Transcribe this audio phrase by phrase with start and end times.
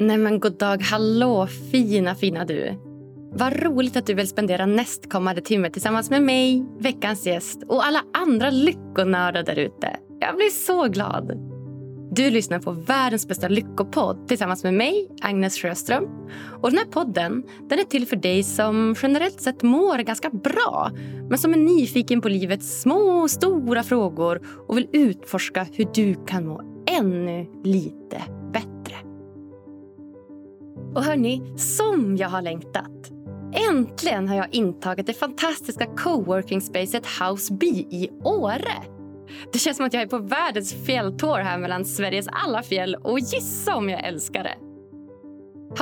[0.00, 2.74] Nej men god dag, hallå fina fina du.
[3.32, 8.02] Vad roligt att du vill spendera nästkommande timme tillsammans med mig, veckans gäst och alla
[8.12, 9.96] andra lyckonördar där ute.
[10.20, 11.32] Jag blir så glad.
[12.12, 16.04] Du lyssnar på världens bästa lyckopodd tillsammans med mig, Agnes Sjöström.
[16.62, 20.90] Och den här podden den är till för dig som generellt sett mår ganska bra
[21.28, 26.26] men som är nyfiken på livets små och stora frågor och vill utforska hur du
[26.26, 28.39] kan må ännu lite.
[30.94, 33.10] Och hörni, som jag har längtat!
[33.70, 38.82] Äntligen har jag intagit det fantastiska coworking-spacet House B i Åre.
[39.52, 43.18] Det känns som att jag är på världens fjälltår här mellan Sveriges alla fjäll och
[43.18, 44.56] gissa om jag älskar det.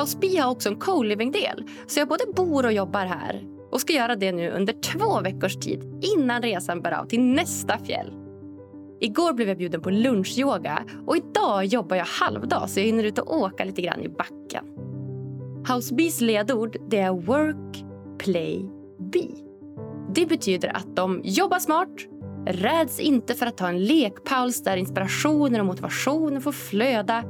[0.01, 3.93] House B har också en co-living-del, så jag både bor och jobbar här och ska
[3.93, 8.13] göra det nu under två veckors tid innan resan bär av till nästa fjäll.
[9.01, 13.19] Igår blev jag bjuden på lunchyoga och idag jobbar jag halvdag så jag hinner ut
[13.19, 14.78] och åka lite grann i backen.
[15.69, 17.85] House Bees ledord det är work,
[18.19, 18.65] play,
[18.99, 19.29] be.
[20.15, 21.89] Det betyder att de jobbar smart,
[22.47, 27.25] räds inte för att ta en lekpaus där inspirationer och motivationer får flöda.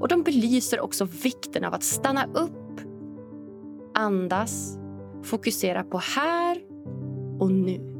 [0.00, 2.80] Och de belyser också vikten av att stanna upp,
[3.94, 4.78] andas,
[5.22, 6.58] fokusera på här
[7.40, 7.94] och nu.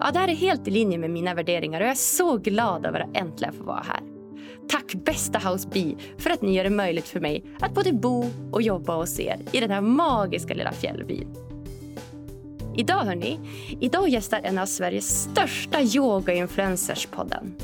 [0.00, 2.86] Ja, det här är helt i linje med mina värderingar och jag är så glad
[2.86, 4.11] över att äntligen få vara här.
[4.68, 8.30] Tack bästa House B för att ni gör det möjligt för mig att både bo
[8.52, 11.28] och jobba hos er i den här magiska lilla fjällbyn.
[12.76, 13.40] Idag hörni,
[13.80, 17.54] idag gästar en av Sveriges största yoga-influencers podden.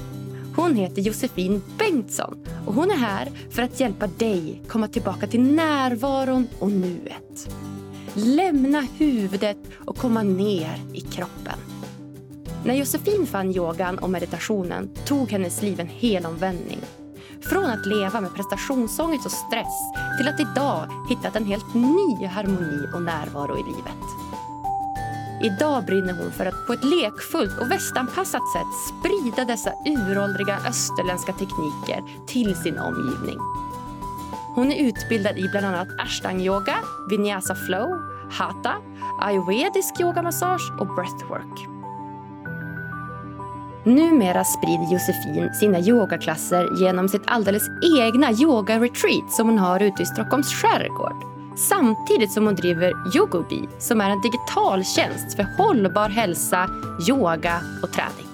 [0.57, 5.43] Hon heter Josefin Bengtsson och hon är här för att hjälpa dig komma tillbaka till
[5.43, 7.55] närvaron och nuet.
[8.15, 11.78] Lämna huvudet och komma ner i kroppen.
[12.65, 16.81] När Josefin fann yogan och meditationen tog hennes liv en helomvändning.
[17.51, 22.87] Från att leva med prestationsångest och stress till att idag hittat en helt ny harmoni
[22.95, 24.05] och närvaro i livet.
[25.43, 31.33] Idag brinner hon för att på ett lekfullt och västanpassat sätt sprida dessa uråldriga österländska
[31.33, 33.39] tekniker till sin omgivning.
[34.55, 36.77] Hon är utbildad i bland annat ashtang-yoga,
[37.11, 37.89] vinyasa flow,
[38.31, 38.75] hatha,
[39.21, 41.78] ayurvedisk yogamassage och breathwork.
[43.89, 47.63] Numera sprider Josefin sina yogaklasser genom sitt alldeles
[47.99, 51.25] egna yoga-retreat som hon har ute i Stockholms skärgård.
[51.57, 56.71] Samtidigt som hon driver Yogobi som är en digital tjänst för hållbar hälsa,
[57.09, 58.27] yoga och träning.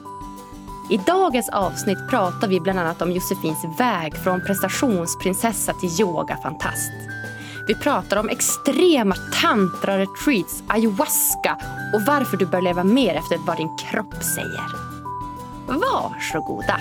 [0.90, 6.92] I dagens avsnitt pratar vi bland annat om Josefins väg från prestationsprinsessa till yogafantast.
[7.66, 11.56] Vi pratar om extrema tantra-retreats, ayahuasca
[11.94, 14.93] och varför du bör leva mer efter vad din kropp säger.
[15.66, 16.80] Varsågoda!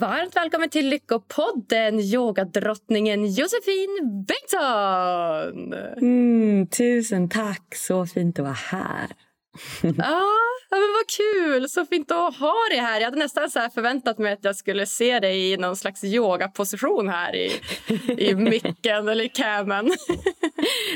[0.00, 5.72] Varmt välkommen till Lyckopodden, yogadrottningen Josefin Bengtsson!
[5.96, 9.10] Mm, tusen tack, så fint att vara här.
[9.98, 11.68] ah, Ja, men vad kul!
[11.68, 13.00] Så fint att ha dig här.
[13.00, 17.08] Jag hade nästan så förväntat mig att jag skulle se dig i någon slags yogaposition
[17.08, 17.60] här i,
[18.18, 19.92] i micken eller i camen.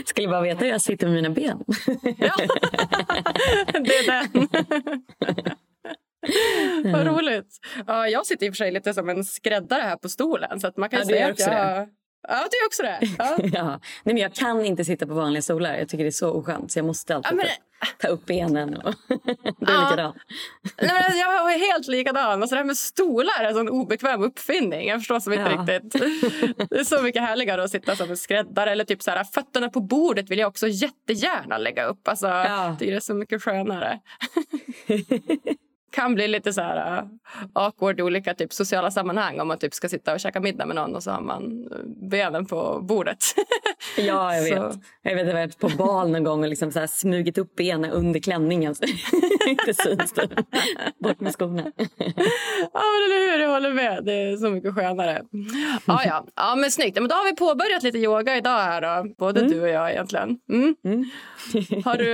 [0.05, 1.65] Skulle bara veta hur jag sitter med mina ben.
[2.19, 2.35] ja,
[3.73, 4.49] det är den.
[6.93, 7.59] Vad roligt.
[7.87, 10.61] Ja, jag sitter i och för sig lite som en skräddare här på stolen.
[10.61, 11.89] Så att man kan ja, säga att jag...
[12.29, 12.99] Ja, du är också det.
[13.19, 13.37] Ja.
[13.53, 13.81] ja.
[14.05, 15.75] Nej, men jag kan inte sitta på vanliga stolar.
[15.75, 16.73] Jag tycker det är så oskönt.
[16.73, 17.47] Så jag måste alltid ja, men...
[17.47, 18.77] ta, ta, upp benen.
[18.77, 18.95] Och...
[19.09, 19.91] du är ja.
[19.91, 20.15] likadan.
[20.83, 22.43] Nej, men jag är helt likadan.
[22.43, 24.89] Alltså, det här med stolar är en sån obekväm uppfinning.
[24.89, 25.75] Jag förstår som inte ja.
[25.75, 25.93] riktigt.
[26.71, 28.71] Det är så mycket härligare att sitta som en skräddare.
[28.71, 32.09] Eller typ så här, fötterna på bordet vill jag också jättegärna lägga upp.
[32.09, 32.77] Alltså, ja.
[32.79, 34.01] Det är så mycket skönare
[35.97, 37.09] kan bli lite så här uh,
[37.53, 40.77] awkward i olika typ, sociala sammanhang om man typ ska sitta och käka middag med
[40.77, 43.19] någon och så har man uh, benen på bordet.
[43.97, 44.73] ja, jag vet.
[44.73, 44.81] Så.
[45.03, 47.57] Jag vet, jag har varit på bal någon gång och liksom så här smugit upp
[47.57, 48.85] benen under klänningen så
[49.47, 50.29] inte syns det.
[50.99, 51.63] Bort med skorna.
[52.73, 53.43] ja, eller hur?
[53.43, 54.05] Jag håller med.
[54.05, 55.23] Det är så mycket skönare.
[55.87, 56.27] Ja, ja.
[56.37, 56.95] ja men snyggt.
[56.95, 59.15] Men då har vi påbörjat lite yoga idag här då.
[59.19, 59.53] Både mm.
[59.53, 60.39] du och jag egentligen.
[60.49, 60.75] Mm.
[60.85, 61.05] Mm.
[61.85, 62.11] har, du,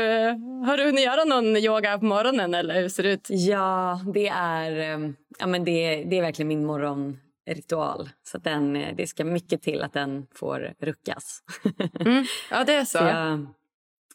[0.66, 3.26] har du hunnit göra någon yoga på morgonen eller hur ser det ut?
[3.28, 3.71] Ja,
[4.14, 8.08] det är, ehm, ja, men det, det är verkligen min morgonritual.
[8.22, 11.42] Så den, eh, det ska mycket till att den får ruckas.
[12.00, 12.24] Mm.
[12.50, 12.98] Ja, det är så.
[12.98, 13.46] så jag,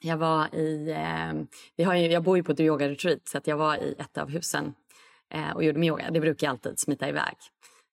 [0.02, 0.92] jag, var i...
[0.92, 1.34] Eh,
[1.76, 4.18] vi har ju, jag bor ju på ett yoga-retreat så att jag var i ett
[4.18, 4.74] av husen
[5.34, 6.12] eh, och gjorde min yoga.
[6.12, 7.36] Det brukar jag alltid smita iväg.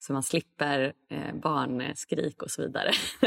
[0.07, 2.91] Så man slipper eh, barnskrik och så vidare.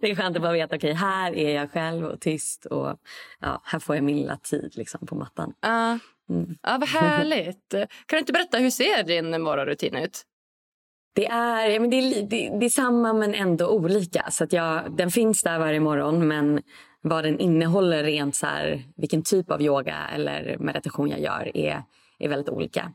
[0.00, 2.96] det är skönt att bara veta okej okay, här är jag själv och tyst och
[3.40, 5.54] ja, här får jag min lilla tid liksom, på mattan.
[5.66, 5.96] Uh,
[6.30, 6.56] mm.
[6.62, 7.70] Ja, vad härligt.
[7.70, 10.22] kan du inte berätta, hur ser din morgonrutin ut?
[11.14, 14.26] Det är, men det, är, det, det är samma men ändå olika.
[14.30, 16.62] Så att jag, den finns där varje morgon men
[17.02, 21.82] vad den innehåller rent så här, vilken typ av yoga eller meditation jag gör är,
[22.18, 22.92] är väldigt olika.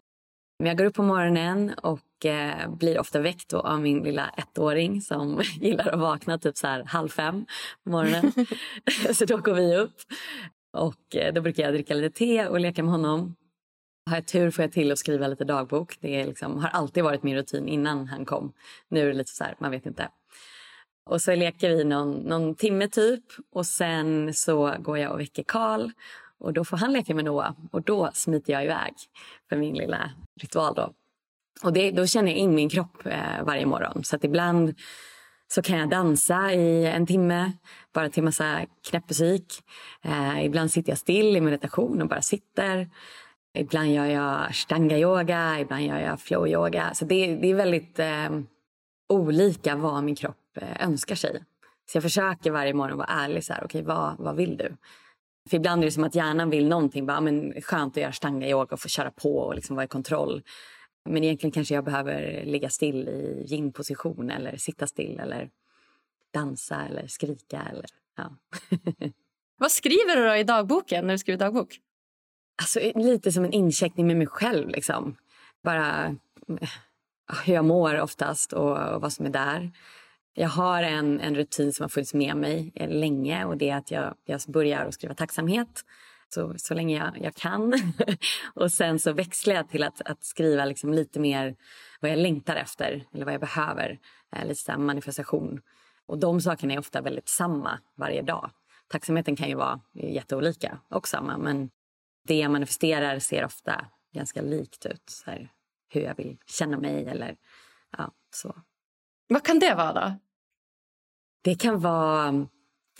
[0.59, 5.01] Men jag går upp på morgonen och eh, blir ofta väckt av min lilla ettåring
[5.01, 7.45] som gillar att vakna typ så här halv fem
[7.83, 8.31] på morgonen.
[9.13, 9.95] så då går vi upp
[10.73, 13.35] och eh, då brukar jag dricka lite te och leka med honom.
[14.09, 15.97] Har jag tur får jag till att skriva lite dagbok.
[15.99, 18.53] Det är liksom, har alltid varit min rutin innan han kom.
[18.89, 20.09] Nu är det lite så här, man vet inte.
[21.05, 25.43] Och så leker vi någon, någon timme typ och sen så går jag och väcker
[25.43, 25.91] Karl
[26.37, 28.93] och då får han leka med Noah och då smiter jag iväg
[29.49, 30.11] för min lilla
[30.41, 30.93] ritual då.
[31.63, 34.75] Och det, då känner jag in min kropp eh, varje morgon så att ibland
[35.55, 37.51] så kan jag dansa i en timme
[37.93, 39.45] bara till massa knäppmusik.
[40.01, 42.89] Eh, ibland sitter jag still i meditation och bara sitter.
[43.57, 46.93] Ibland gör jag ashtanga-yoga, ibland gör jag flow-yoga.
[46.93, 48.29] Så det, det är väldigt eh,
[49.09, 51.43] olika vad min kropp eh, önskar sig.
[51.91, 53.43] Så jag försöker varje morgon vara ärlig.
[53.43, 54.77] Så här, okay, vad, vad vill du?
[55.49, 57.05] För ibland är det som att hjärnan vill någonting.
[57.05, 59.87] Bara, men skönt att göra stanga yoga och få köra på och liksom vara i
[59.87, 60.41] kontroll.
[61.05, 65.49] Men egentligen kanske jag behöver ligga still i yin-position eller sitta still eller
[66.33, 67.61] dansa eller skrika.
[67.71, 67.85] Eller,
[68.17, 68.35] ja.
[69.57, 71.79] Vad skriver du då i dagboken när du skriver dagbok?
[72.61, 74.69] Alltså, lite som en incheckning med mig själv.
[74.69, 75.15] Liksom.
[75.63, 76.15] Bara
[77.45, 79.71] hur jag mår oftast och, och vad som är där.
[80.33, 83.91] Jag har en, en rutin som har funnits med mig länge och det är att
[83.91, 85.85] jag, jag börjar att skriva tacksamhet
[86.33, 87.73] så, så länge jag, jag kan.
[88.53, 91.55] och sen så växlar jag till att, att skriva liksom lite mer
[91.99, 93.99] vad jag längtar efter eller vad jag behöver.
[94.35, 95.61] Eh, lite så manifestation.
[96.05, 98.51] Och de sakerna är ofta väldigt samma varje dag.
[98.87, 101.69] Tacksamheten kan ju vara jätteolika och samma men
[102.27, 105.09] det jag manifesterar ser ofta ganska likt ut.
[105.09, 105.51] Så här,
[105.89, 107.37] hur jag vill känna mig eller
[107.97, 108.55] ja, så.
[109.27, 110.13] Vad kan det vara då?
[111.41, 112.47] Det kan vara...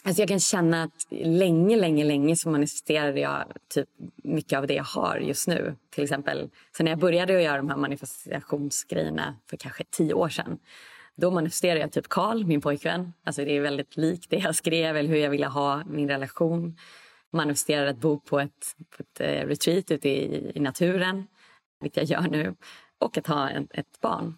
[0.06, 3.90] Alltså jag kan känna att länge, länge, länge så manifesterade jag typ
[4.24, 5.76] mycket av det jag har just nu.
[5.90, 10.30] Till exempel, så när jag började att göra de här manifestationsgrejerna för kanske tio år
[10.30, 10.60] sedan
[11.16, 13.14] då manifesterade jag typ Karl, min pojkvän.
[13.24, 16.78] Alltså det är väldigt likt det jag skrev eller hur jag ville ha min relation.
[17.32, 21.28] Manifesterade att bo på ett, på ett eh, retreat ute i, i naturen,
[21.82, 22.56] vilket jag gör nu.
[22.98, 24.38] Och att ha en, ett barn.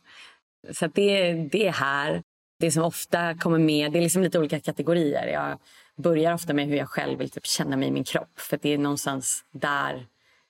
[0.71, 2.23] Så det, det är här.
[2.57, 5.27] Det som ofta kommer med, det är liksom lite olika kategorier.
[5.27, 5.59] Jag
[5.95, 8.39] börjar ofta med hur jag själv vill typ känna mig i min kropp.
[8.39, 10.05] För det är någonstans där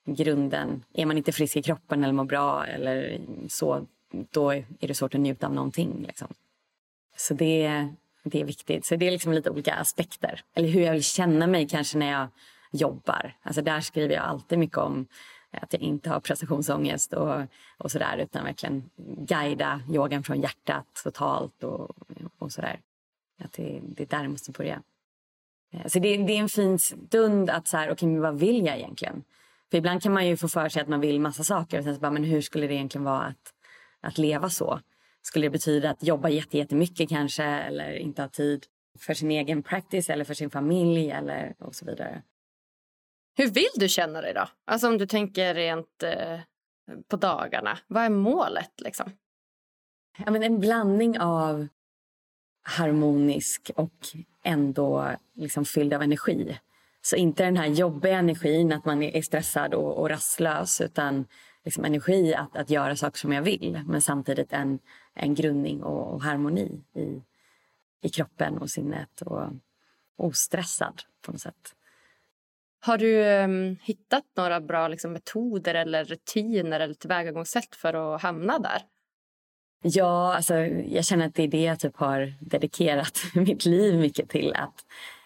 [0.06, 3.86] grunden, är man inte frisk i kroppen eller mår bra eller så,
[4.30, 6.04] då är det svårt att njuta av någonting.
[6.06, 6.28] Liksom.
[7.16, 7.88] Så det,
[8.22, 8.86] det är viktigt.
[8.86, 10.40] Så det är liksom lite olika aspekter.
[10.54, 12.28] Eller hur jag vill känna mig kanske när jag
[12.72, 13.36] jobbar.
[13.42, 15.06] Alltså där skriver jag alltid mycket om
[15.62, 17.42] att jag inte har prestationsångest och,
[17.78, 21.96] och sådär utan verkligen guida yogan från hjärtat totalt och,
[22.38, 22.80] och sådär.
[23.44, 24.82] Att det, det är där det måste börja.
[25.72, 28.76] Eh, så det, det är en fin stund att så här, okay, vad vill jag
[28.76, 29.24] egentligen?
[29.70, 31.94] För ibland kan man ju få för sig att man vill massa saker och sen
[31.94, 33.52] så bara, men hur skulle det egentligen vara att,
[34.00, 34.80] att leva så?
[35.22, 38.66] Skulle det betyda att jobba jättemycket kanske eller inte ha tid
[38.98, 42.22] för sin egen practice eller för sin familj eller och så vidare.
[43.36, 44.48] Hur vill du känna dig då?
[44.64, 46.40] Alltså om du tänker rent eh,
[47.08, 47.78] på dagarna.
[47.86, 49.12] Vad är målet liksom?
[50.18, 51.68] Ja, men en blandning av
[52.62, 54.06] harmonisk och
[54.42, 56.58] ändå liksom fylld av energi.
[57.02, 61.26] Så inte den här jobbiga energin att man är stressad och, och rastlös utan
[61.64, 64.78] liksom energi att, att göra saker som jag vill men samtidigt en,
[65.14, 67.22] en grundning och, och harmoni i,
[68.02, 69.48] i kroppen och sinnet och
[70.16, 71.75] ostressad på något sätt.
[72.86, 78.58] Har du um, hittat några bra liksom, metoder eller rutiner eller tillvägagångssätt för att hamna
[78.58, 78.82] där?
[79.82, 84.28] Ja, alltså, jag känner att det är det jag typ har dedikerat mitt liv mycket
[84.28, 84.54] till.
[84.54, 84.74] Att,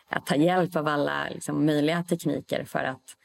[0.09, 3.17] att ta hjälp av alla liksom, möjliga tekniker för att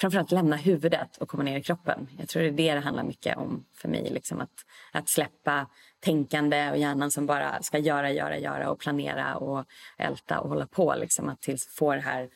[0.00, 2.08] framförallt lämna huvudet och komma ner i kroppen.
[2.18, 4.10] Jag tror det är det det handlar mycket om för mig.
[4.10, 5.66] Liksom att, att släppa
[6.00, 9.64] tänkande och hjärnan som bara ska göra, göra, göra och planera och
[9.98, 10.94] älta och hålla på.
[10.98, 12.28] Liksom, att tills få det här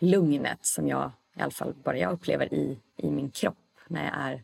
[0.00, 3.56] lugnet som jag i alla fall bara jag upplever i, i min kropp
[3.88, 4.42] när jag är...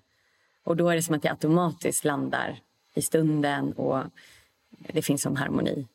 [0.64, 2.60] Och då är det som att jag automatiskt landar
[2.94, 4.02] i stunden och
[4.70, 5.86] det finns en harmoni.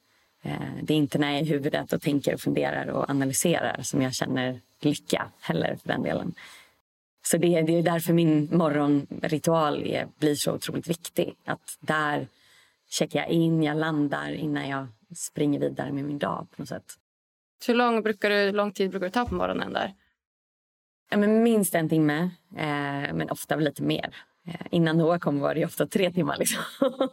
[0.42, 3.82] Eh, det är inte när jag är i huvudet och tänker och funderar och analyserar
[3.82, 6.34] som jag känner lycka heller för den delen.
[7.24, 11.36] Så det, det är därför min morgonritual är, blir så otroligt viktig.
[11.46, 12.28] Att där
[12.90, 16.98] checkar jag in, jag landar innan jag springer vidare med min dag på något sätt.
[17.68, 19.94] Hur lång, brukar du, lång tid brukar du ta på morgonen där?
[21.12, 24.16] Ja, men minst en timme, eh, men ofta lite mer.
[24.48, 26.38] Eh, innan Noah kom var det ofta tre timmar.
[26.38, 26.64] Liksom.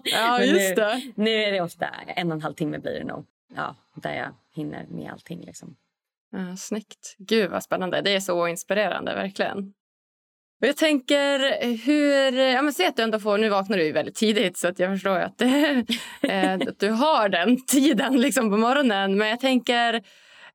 [0.05, 1.03] Ja, just nu, det.
[1.15, 3.27] Nu är det ofta en och en halv timme blir det nog.
[3.57, 5.41] Ja, där jag hinner med allting.
[5.41, 5.77] Liksom.
[6.33, 7.17] Ja, snyggt.
[7.19, 8.01] Gud, vad spännande.
[8.01, 9.73] Det är så inspirerande, verkligen.
[10.61, 11.39] Och jag tänker
[11.87, 12.33] hur...
[12.33, 13.39] Ja, men se att du ändå får...
[13.39, 15.85] Nu vaknar du ju väldigt tidigt så att jag förstår att, det,
[16.23, 19.19] eh, att du har den tiden liksom på morgonen.
[19.19, 20.03] Men jag tänker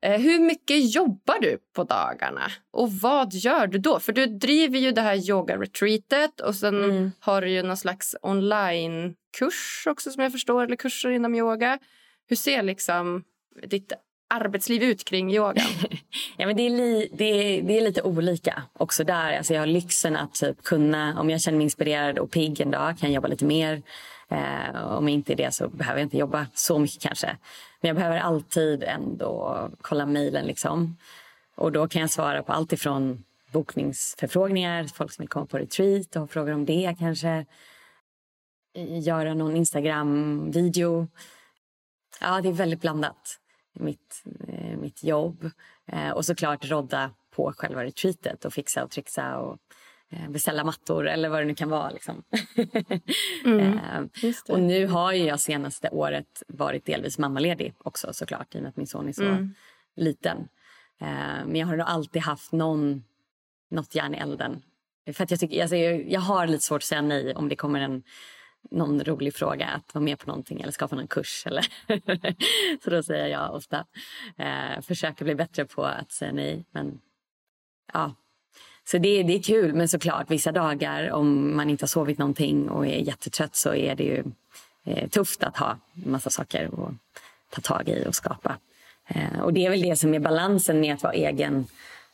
[0.10, 4.00] hur mycket jobbar du på dagarna och vad gör du då?
[4.00, 7.12] För du driver ju det här yoga-retreatet och sen mm.
[7.20, 11.80] har du ju någon slags online-kurs också som jag förstår, eller kurser inom yoga.
[12.28, 13.24] Hur ser liksom
[13.68, 13.94] ditt
[14.30, 15.66] arbetsliv ut kring yogan?
[16.38, 19.38] ja, men det, är li, det, är, det är lite olika också där.
[19.38, 22.72] Alltså jag har lyxen att typ kunna, om jag känner mig inspirerad och pigg en
[22.72, 23.82] dag kan jag jobba lite mer.
[24.30, 27.38] Eh, om inte det så behöver jag inte jobba så mycket kanske.
[27.84, 30.98] Men jag behöver alltid ändå kolla mejlen liksom.
[31.56, 36.16] Och då kan jag svara på allt ifrån bokningsförfrågningar, folk som vill komma på retreat
[36.16, 37.46] och frågar om det kanske.
[38.76, 41.08] Göra någon Instagram-video.
[42.22, 43.40] Ja, det är väldigt blandat,
[43.74, 45.50] mitt, eh, mitt jobb.
[45.86, 49.58] Eh, och såklart rodda på själva retreatet och fixa och trixa och
[50.30, 51.90] beställa mattor eller vad det nu kan vara.
[51.90, 52.24] Liksom.
[53.46, 58.62] Mm, eh, och nu har jag senaste året varit delvis mammaledig också såklart i och
[58.62, 59.54] med att min son är så mm.
[59.96, 60.38] liten.
[61.02, 63.04] Eh, men jag har nog alltid haft någon,
[63.72, 64.62] något järn i elden.
[65.14, 67.56] För att jag, tycker, alltså jag, jag har lite svårt att säga nej om det
[67.56, 68.04] kommer en
[68.72, 71.44] någon rolig fråga att vara med på någonting eller skapa någon kurs.
[71.46, 71.68] Eller
[72.84, 73.86] så då säger jag ofta.
[74.38, 76.66] Eh, försöker bli bättre på att säga nej.
[76.72, 77.02] Men
[77.94, 78.16] ja,
[78.86, 82.70] så det, det är kul, men såklart vissa dagar om man inte har sovit någonting
[82.70, 84.24] och är jättetrött så är det ju
[84.86, 86.94] eh, tufft att ha en massa saker att
[87.50, 88.58] ta tag i och skapa.
[89.08, 91.66] Eh, och det är väl det som är balansen med att vara egen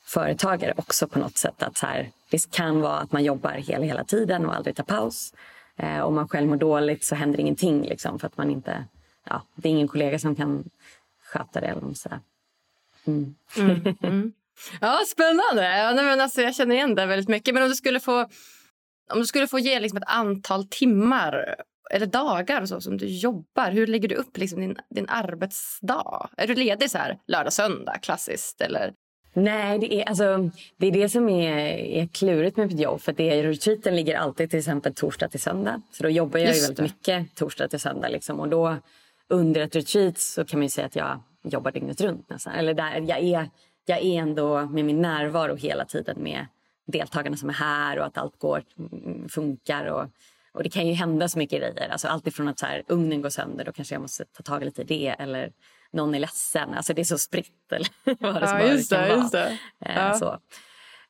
[0.04, 1.64] företagare också på något sätt.
[1.64, 4.84] Att så här, det kan vara att man jobbar hela, hela tiden och aldrig tar
[4.84, 5.34] paus.
[5.76, 8.86] Eh, om man själv mår dåligt så händer ingenting liksom, för att man inte,
[9.24, 10.70] ja, det är ingen kollega som kan
[11.24, 11.68] sköta det.
[11.68, 12.10] Eller så.
[13.06, 13.36] Mm.
[13.58, 14.34] Mm, mm.
[14.82, 15.78] Ja, spännande.
[15.78, 17.54] Ja, men alltså, jag känner igen det väldigt mycket.
[17.54, 18.20] Men om du skulle få,
[19.14, 21.56] om du skulle få ge liksom ett antal timmar
[21.92, 26.30] eller dagar så, som du jobbar, hur lägger du upp liksom din, din arbetsdag?
[26.38, 28.62] Är du ledig så här lördag, söndag, klassiskt?
[28.62, 28.94] Eller?
[29.34, 33.02] Nej, det är, alltså, det är det som är, är klurigt med mitt jobb.
[33.02, 35.82] För det, retreaten ligger alltid till exempel torsdag till söndag.
[35.92, 38.08] Så då jobbar jag ju väldigt mycket torsdag till söndag.
[38.08, 38.40] Liksom.
[38.40, 38.78] Och då
[39.30, 42.54] under ett retreat så kan man säga att jag jobbar dygnet runt nästan.
[42.54, 43.50] Eller där jag är
[43.90, 46.46] jag är ändå med min närvaro hela tiden med
[46.86, 49.86] deltagarna som är här och att allt går, mm, funkar.
[49.86, 50.08] Och,
[50.52, 51.90] och det kan ju hända så mycket grejer.
[51.90, 54.62] Alltså allt ifrån att så här, ugnen går sönder, då kanske jag måste ta tag
[54.62, 55.10] i lite i det.
[55.10, 55.52] Eller
[55.92, 56.74] någon är ledsen.
[56.74, 57.72] Alltså det är så spritt.
[57.72, 59.58] Eller vad det ja, just det, just det.
[59.86, 60.14] Eh, ja.
[60.14, 60.40] Så.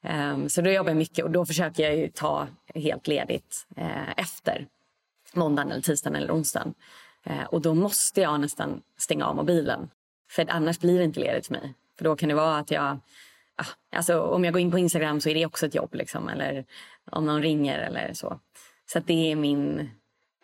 [0.02, 4.20] Um, så då jobbar jag mycket och då försöker jag ju ta helt ledigt uh,
[4.20, 4.68] efter
[5.34, 6.74] måndagen, eller tisdagen eller onsdagen.
[7.30, 9.90] Uh, och då måste jag nästan stänga av mobilen.
[10.30, 11.74] För annars blir det inte ledigt för mig.
[12.00, 13.00] För då kan det vara att jag...
[13.56, 13.66] Ah,
[13.96, 15.96] alltså, om jag går in på Instagram så är det också ett jobb.
[15.96, 16.66] Liksom, eller
[17.12, 18.40] om någon ringer eller så.
[18.86, 19.90] Så det, är min,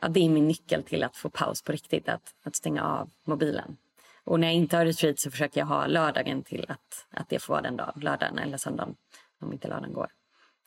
[0.01, 2.09] ja, det är min nyckel till att få paus på riktigt.
[2.09, 3.77] Att, att stänga av mobilen.
[4.23, 7.39] Och när jag inte har retreat så försöker jag ha lördagen till att, att det
[7.39, 8.01] får vara den dagen.
[8.01, 8.95] Lördagen eller söndagen.
[9.41, 10.11] Om inte lördagen går.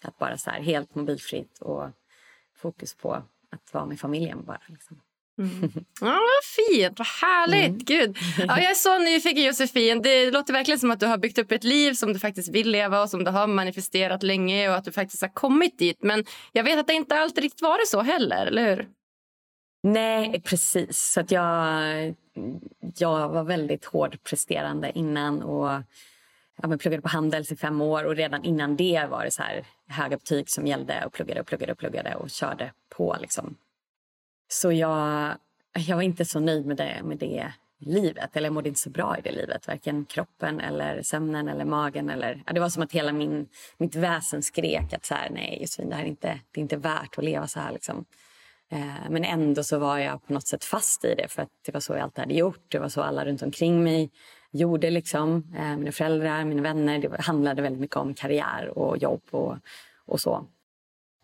[0.04, 1.90] Att bara så här, helt mobilfritt och
[2.56, 3.12] fokus på
[3.50, 4.62] att vara med familjen bara.
[4.66, 5.00] Liksom.
[5.38, 5.72] Mm.
[6.00, 7.66] Ja, vad fint, vad härligt.
[7.66, 7.78] Mm.
[7.78, 8.16] Gud.
[8.38, 10.02] Ja, jag är så nyfiken Josefin.
[10.02, 12.70] Det låter verkligen som att du har byggt upp ett liv som du faktiskt vill
[12.70, 15.98] leva och som du har manifesterat länge och att du faktiskt har kommit dit.
[16.02, 18.88] Men jag vet att det inte alltid riktigt varit så heller, eller hur?
[19.82, 21.12] Nej, precis.
[21.12, 22.14] Så att jag,
[22.98, 25.68] jag var väldigt hårdpresterande innan och
[26.62, 29.42] ja, men pluggade på Handels i fem år och redan innan det var det så
[29.42, 33.56] här höga betyg som gällde och pluggade och pluggade och pluggade och körde på liksom
[34.48, 35.36] så jag,
[35.72, 38.36] jag var inte så nöjd med det, med det livet.
[38.36, 39.66] Eller jag mådde inte så bra i det livet.
[39.68, 42.10] Varken kroppen, eller sömnen eller magen.
[42.10, 45.58] Eller, ja, det var som att hela min, mitt väsen skrek att så här, nej
[45.60, 47.72] Josefin, det här är inte, det är inte värt att leva så här.
[47.72, 48.04] Liksom.
[48.70, 51.28] Eh, men ändå så var jag på något sätt fast i det.
[51.28, 52.64] För att det var så jag alltid hade gjort.
[52.68, 54.10] Det var så alla runt omkring mig
[54.50, 54.90] gjorde.
[54.90, 55.54] Liksom.
[55.58, 56.98] Eh, mina föräldrar, mina vänner.
[56.98, 59.56] Det handlade väldigt mycket om karriär och jobb och,
[60.06, 60.46] och så.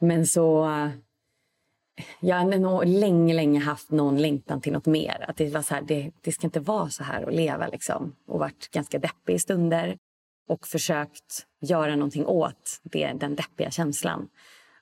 [0.01, 0.65] Men så
[2.21, 5.25] jag har nog länge, länge haft någon längtan till något mer.
[5.29, 8.17] Att det var så här, det, det ska inte vara så här att leva liksom.
[8.27, 9.97] Och varit ganska deppig i stunder.
[10.49, 14.29] och försökt göra någonting åt det, den deppiga känslan.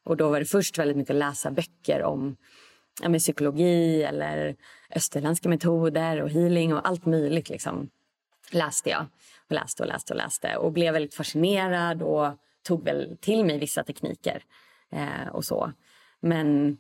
[0.04, 2.37] Och då var det först väldigt mycket att läsa böcker om
[3.02, 4.57] ja, psykologi eller
[4.90, 7.90] österländska metoder och healing och allt möjligt liksom
[8.50, 9.07] läste jag.
[9.47, 12.28] Och läste och läste och läste och blev väldigt fascinerad och
[12.62, 14.42] tog väl till mig vissa tekniker
[14.92, 15.73] eh, och så.
[16.21, 16.78] Men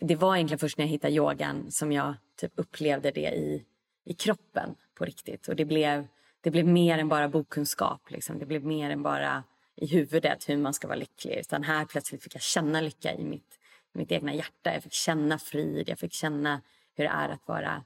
[0.00, 3.64] det var egentligen först när jag hittade yogan som jag typ upplevde det i,
[4.04, 5.48] i kroppen på riktigt.
[5.48, 6.06] Och det blev,
[6.40, 8.10] det blev mer än bara bokkunskap.
[8.10, 8.38] Liksom.
[8.38, 9.44] Det blev mer än bara
[9.76, 11.36] i huvudet hur man ska vara lycklig.
[11.36, 13.58] Utan här plötsligt fick jag känna lycka i mitt,
[13.94, 14.74] i mitt egna hjärta.
[14.74, 16.60] Jag fick känna frid, jag fick känna
[16.94, 17.84] hur det är att vara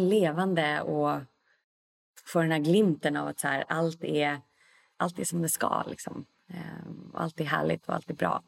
[0.00, 1.20] levande och
[2.24, 4.40] få den här glimten av att så här, allt, är,
[4.96, 5.82] allt är som det ska.
[5.86, 6.26] Liksom.
[6.48, 8.42] Ehm, allt är härligt och allt är bra.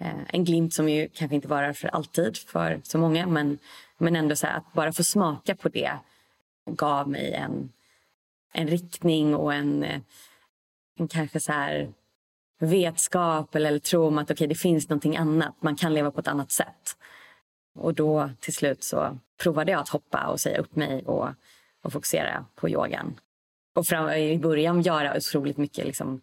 [0.00, 3.58] Eh, en glimt som ju kanske inte varar för alltid för så många men,
[3.98, 5.92] men ändå så här, att bara få smaka på det
[6.66, 7.72] gav mig en,
[8.52, 10.00] en riktning och en, eh,
[10.98, 11.92] en kanske så här
[12.58, 15.54] vetskap eller, eller tro om att okay, det finns någonting annat.
[15.60, 16.96] Man kan leva på ett annat sätt.
[17.74, 21.28] Och då till slut så provade jag att hoppa och säga upp mig och,
[21.82, 23.20] och fokusera på yogan.
[23.74, 26.20] Och fram, i början göra otroligt mycket liksom,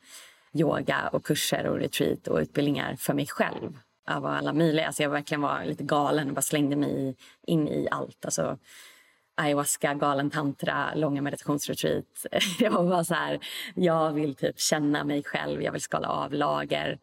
[0.53, 3.79] yoga och kurser och retreat och utbildningar för mig själv.
[4.09, 4.87] Av alla möjliga.
[4.87, 7.15] Alltså jag verkligen var lite galen och bara slängde mig
[7.47, 8.25] in i allt.
[8.25, 8.57] Alltså,
[9.35, 12.25] ayahuasca, galen tantra, långa meditationsretreat.
[12.59, 13.39] Jag var bara så här,
[13.75, 16.99] jag vill typ känna mig själv, jag vill skala av lager.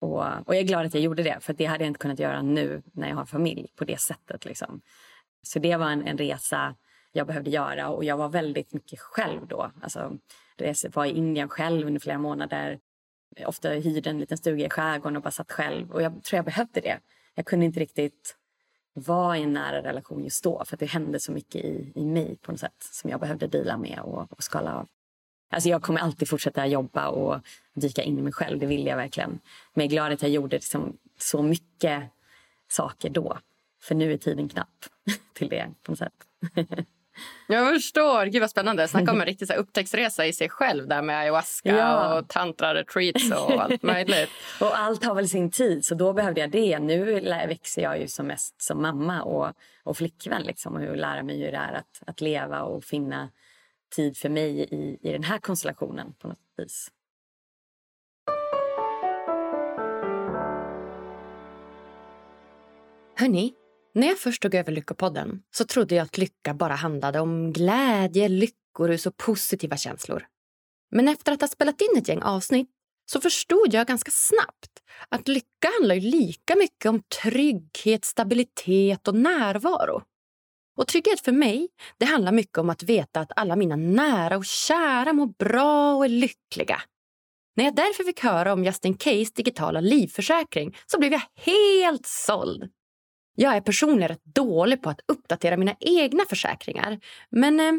[0.00, 2.18] Och, och jag är glad att jag gjorde det, för det hade jag inte kunnat
[2.18, 4.44] göra nu när jag har familj på det sättet.
[4.44, 4.80] Liksom.
[5.42, 6.74] Så det var en, en resa
[7.12, 9.70] jag behövde göra och jag var väldigt mycket själv då.
[9.82, 10.18] Alltså,
[10.56, 12.78] jag var i Indien själv under flera månader.
[13.46, 15.90] Ofta hyrde en liten stuga i skärgården och bara satt själv.
[15.90, 17.00] Och jag tror jag behövde det.
[17.34, 18.36] Jag kunde inte riktigt
[18.92, 22.04] vara i en nära relation just då för att det hände så mycket i, i
[22.04, 24.88] mig på något sätt som jag behövde dela med och, och skala av.
[25.50, 27.40] Alltså jag kommer alltid fortsätta jobba och
[27.74, 29.30] dyka in i mig själv, det vill jag verkligen.
[29.74, 32.02] Men jag är glad att jag gjorde liksom så mycket
[32.68, 33.38] saker då.
[33.82, 34.84] För nu är tiden knapp
[35.34, 36.26] till det på något sätt.
[37.46, 38.26] Jag förstår.
[38.26, 38.88] Gud vad spännande.
[38.88, 42.18] Snacka om en riktig så här, upptäcktsresa i sig själv där med ayahuasca ja.
[42.18, 44.30] och tantra-retreats och allt möjligt.
[44.60, 46.78] och allt har väl sin tid, så då behövde jag det.
[46.78, 51.38] Nu växer jag ju som mest som mamma och, och flickvän liksom, och lära mig
[51.38, 53.28] hur det är att, att leva och finna
[53.96, 56.90] tid för mig i, i den här konstellationen på något vis.
[63.16, 63.54] Hörni,
[63.94, 68.28] när jag först tog över Lyckopodden så trodde jag att lycka bara handlade om glädje,
[68.28, 70.26] lyckorus och positiva känslor.
[70.90, 72.70] Men efter att ha spelat in ett gäng avsnitt
[73.06, 80.02] så förstod jag ganska snabbt att lycka handlar lika mycket om trygghet, stabilitet och närvaro.
[80.76, 84.44] Och trygghet för mig det handlar mycket om att veta att alla mina nära och
[84.44, 86.82] kära mår bra och är lyckliga.
[87.56, 92.70] När jag därför fick höra om Justin Case digitala livförsäkring så blev jag helt såld.
[93.34, 97.00] Jag är personligen rätt dålig på att uppdatera mina egna försäkringar.
[97.30, 97.72] Men eh,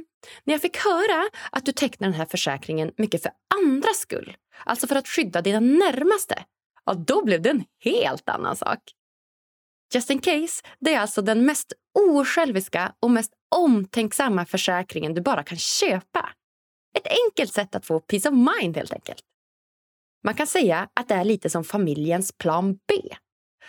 [0.44, 4.88] när jag fick höra att du tecknar den här försäkringen mycket för andras skull, alltså
[4.88, 6.44] för att skydda dina närmaste,
[6.86, 8.80] ja, då blev det en helt annan sak.
[9.94, 15.44] Just in case, det är alltså den mest osjälviska och mest omtänksamma försäkringen du bara
[15.44, 16.30] kan köpa.
[16.98, 19.24] Ett enkelt sätt att få peace of mind helt enkelt.
[20.24, 23.16] Man kan säga att det är lite som familjens plan B.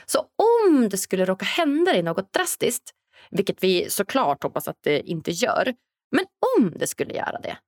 [0.06, 2.90] Så om det skulle råka hända dig något drastiskt,
[3.30, 5.74] vilket vi såklart hoppas att det inte gör,
[6.10, 6.24] men
[6.58, 7.58] om det skulle göra det,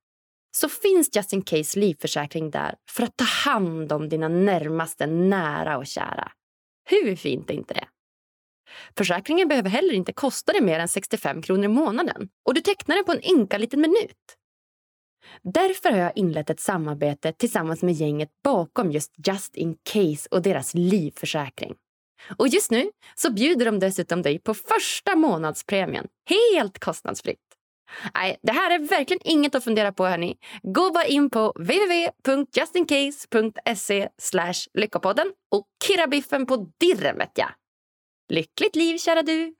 [0.51, 5.77] så finns Just In Case livförsäkring där för att ta hand om dina närmaste nära
[5.77, 6.31] och kära.
[6.89, 7.87] Hur fint är inte det?
[8.97, 12.95] Försäkringen behöver heller inte kosta dig mer än 65 kronor i månaden och du tecknar
[12.95, 14.35] den på en ynka liten minut.
[15.41, 20.41] Därför har jag inlett ett samarbete tillsammans med gänget bakom just Just In Case och
[20.41, 21.75] deras livförsäkring.
[22.37, 27.39] Och just nu så bjuder de dessutom dig på första månadspremien helt kostnadsfritt.
[28.13, 30.05] Nej, det här är verkligen inget att fundera på.
[30.05, 30.37] hörni.
[30.63, 34.09] Gå bara in på www.justincase.se
[34.73, 37.49] lyckopodden och kirra biffen på dirren, vet jag.
[38.29, 39.58] Lyckligt liv, kära du!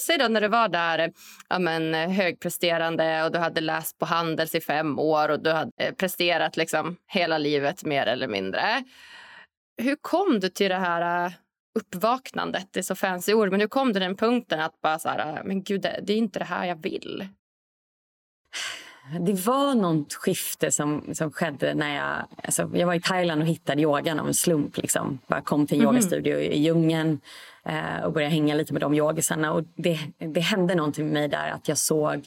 [0.00, 1.12] Säg då när du var där
[1.48, 5.70] ja, men, högpresterande och du hade läst på Handels i fem år och du hade
[5.80, 8.84] eh, presterat liksom hela livet mer eller mindre.
[9.82, 11.32] Hur kom du till det här eh,
[11.78, 12.68] uppvaknandet?
[12.70, 15.08] Det är så fancy ord, men hur kom du till den punkten att bara så
[15.08, 17.28] här, ah, men gud, det, det är inte det här jag vill?
[19.20, 22.26] Det var något skifte som, som skedde när jag...
[22.44, 24.76] Alltså, jag var i Thailand och hittade yogan av en slump.
[24.76, 25.18] Liksom.
[25.26, 25.94] Jag kom till en mm.
[25.94, 27.20] yogastudio i djungeln
[27.64, 29.52] eh, och började hänga lite med de yogisarna.
[29.52, 32.24] Och det, det hände någonting med mig där att jag såg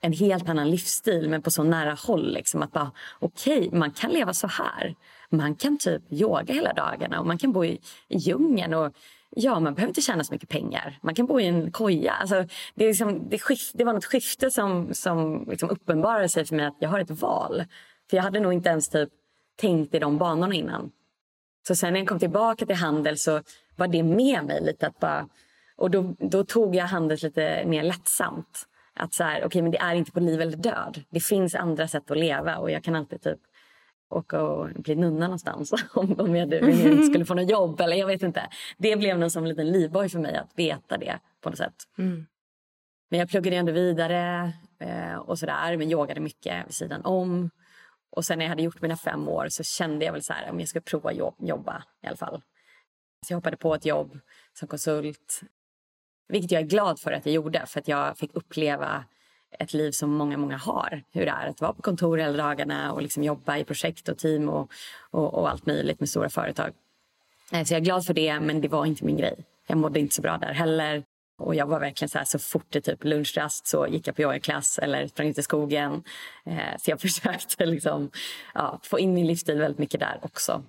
[0.00, 2.32] en helt annan livsstil men på så nära håll.
[2.34, 4.94] Liksom, att bara, okej, okay, man kan leva så här.
[5.30, 8.74] Man kan typ yoga hela dagarna och man kan bo i, i djungeln.
[8.74, 8.92] Och,
[9.36, 10.98] Ja, man behöver inte tjäna så mycket pengar.
[11.02, 12.12] Man kan bo i en koja.
[12.12, 12.44] Alltså,
[12.74, 16.56] det, är liksom, det, skift, det var något skifte som, som liksom uppenbarade sig för
[16.56, 17.64] mig att jag har ett val.
[18.10, 19.08] För jag hade nog inte ens typ
[19.60, 20.90] tänkt i de banorna innan.
[21.66, 23.40] Så sen när jag kom tillbaka till handel så
[23.76, 25.28] var det med mig lite att bara...
[25.76, 28.68] Och då, då tog jag handel lite mer lättsamt.
[28.96, 31.02] Att så här, okay, men det är inte på liv eller död.
[31.10, 33.38] Det finns andra sätt att leva och jag kan alltid typ
[34.10, 37.80] åka och bli nunna någonstans om, om jag inte skulle få något jobb.
[37.80, 38.48] Eller jag vet inte.
[38.76, 41.74] Det blev någon som en liten livboj för mig att veta det på något sätt.
[41.98, 42.26] Mm.
[43.10, 47.50] Men jag pluggade ändå vidare eh, och sådär, men yogade mycket vid sidan om.
[48.10, 50.50] Och sen när jag hade gjort mina fem år så kände jag väl så här,
[50.50, 52.42] om jag ska prova jobb, jobba i alla fall.
[53.26, 54.18] Så jag hoppade på ett jobb
[54.58, 55.40] som konsult.
[56.28, 59.04] Vilket jag är glad för att jag gjorde, för att jag fick uppleva
[59.58, 61.02] ett liv som många, många har.
[61.12, 64.18] Hur det är att vara på kontor hela dagarna och liksom jobba i projekt och
[64.18, 64.72] team och,
[65.10, 66.72] och, och, allt möjligt med stora företag.
[67.52, 69.36] Eh, så jag är glad för det, men det var inte min grej.
[69.66, 71.02] Jag mådde inte så bra där heller.
[71.38, 74.22] Och jag var verkligen så här, så fort det typ lunchrast så gick jag på
[74.22, 76.02] yogaklass eller sprang ut i skogen.
[76.46, 78.10] Eh, så jag försökte liksom,
[78.54, 80.62] ja, få in min livsstil väldigt mycket där också.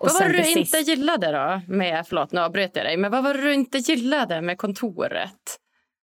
[0.00, 0.56] Och vad var det du sist...
[0.56, 3.78] inte gillade då med, förlåt nu avbröt jag dig, men vad var det du inte
[3.78, 5.58] gillade med kontoret?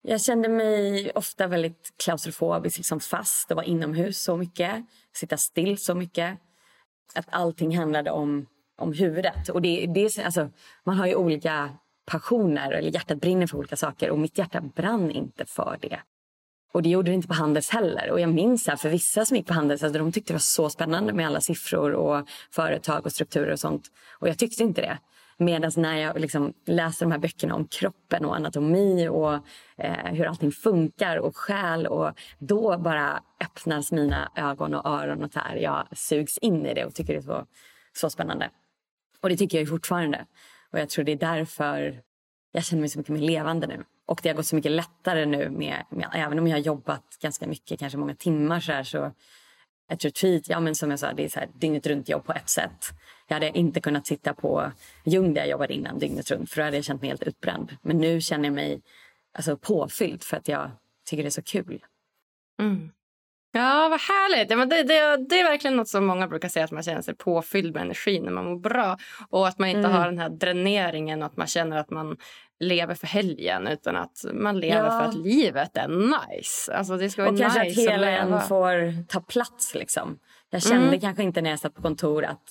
[0.01, 4.85] Jag kände mig ofta väldigt klaustrofobisk, liksom fast och var inomhus så mycket.
[5.15, 6.39] Sitta still så mycket.
[7.15, 9.49] Att allting handlade om, om huvudet.
[9.49, 10.49] Och det, det, alltså,
[10.83, 11.69] man har ju olika
[12.05, 14.09] passioner, eller hjärtat brinner för olika saker.
[14.11, 15.99] Och mitt hjärta brann inte för det.
[16.71, 18.11] Och det gjorde det inte på Handels heller.
[18.11, 20.39] Och jag minns här, för vissa som gick på Handels, alltså, de tyckte det var
[20.39, 23.87] så spännande med alla siffror och företag och strukturer och sånt.
[24.11, 24.97] Och jag tyckte inte det.
[25.41, 29.33] Medan när jag liksom läser de här böckerna om kroppen och anatomi och
[29.77, 35.35] eh, hur allting funkar och själ och då bara öppnas mina ögon och öron och
[35.35, 35.55] här.
[35.55, 37.45] Jag sugs in i det och tycker det är så,
[37.93, 38.49] så spännande.
[39.21, 40.25] Och det tycker jag fortfarande.
[40.71, 42.01] Och jag tror det är därför
[42.51, 43.83] jag känner mig så mycket mer levande nu.
[44.05, 47.17] Och det har gått så mycket lättare nu med, med även om jag har jobbat
[47.21, 49.11] ganska mycket, kanske många timmar så här, så
[49.91, 52.33] ett retreat, ja men som jag sa, det är så här dygnet runt jobb på
[52.33, 52.85] ett sätt.
[53.29, 54.71] Jag hade inte kunnat sitta på
[55.05, 57.77] Ljung där jag jobbade innan dygnet runt för då hade jag känt mig helt utbränd.
[57.81, 58.81] Men nu känner jag mig
[59.33, 60.71] alltså, påfylld för att jag
[61.05, 61.83] tycker det är så kul.
[62.61, 62.91] Mm.
[63.51, 64.49] Ja, vad härligt.
[64.49, 67.01] Ja, men det, det, det, är verkligen något som många brukar säga att man känner
[67.01, 68.97] sig påfylld med energi när man mår bra.
[69.29, 69.91] Och att man inte mm.
[69.91, 72.17] har den här dräneringen och att man känner att man
[72.59, 74.91] lever för helgen utan att man lever ja.
[74.91, 76.73] för att livet är nice.
[76.73, 79.75] Alltså det ska vara och nice kanske att hela en får ta plats.
[79.75, 80.19] Liksom.
[80.49, 80.99] Jag kände mm.
[80.99, 82.43] kanske inte när jag satt på kontor att,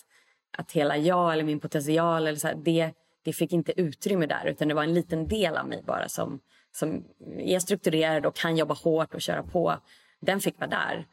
[0.58, 2.92] att hela jag eller min potential eller så här, det,
[3.22, 6.40] det fick inte utrymme där utan det var en liten del av mig bara som,
[6.72, 7.04] som
[7.38, 9.76] är strukturerad och kan jobba hårt och köra på.
[10.20, 11.06] Den fick vara där.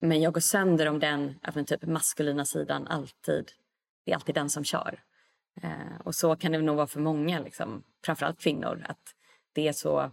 [0.00, 3.52] Men jag går sönder om den typ maskulina sidan alltid.
[4.04, 5.00] Det är alltid den som kör.
[5.62, 8.84] Eh, och så kan det nog vara för många, liksom, framförallt kvinnor.
[8.88, 9.14] Att
[9.52, 10.10] det är så,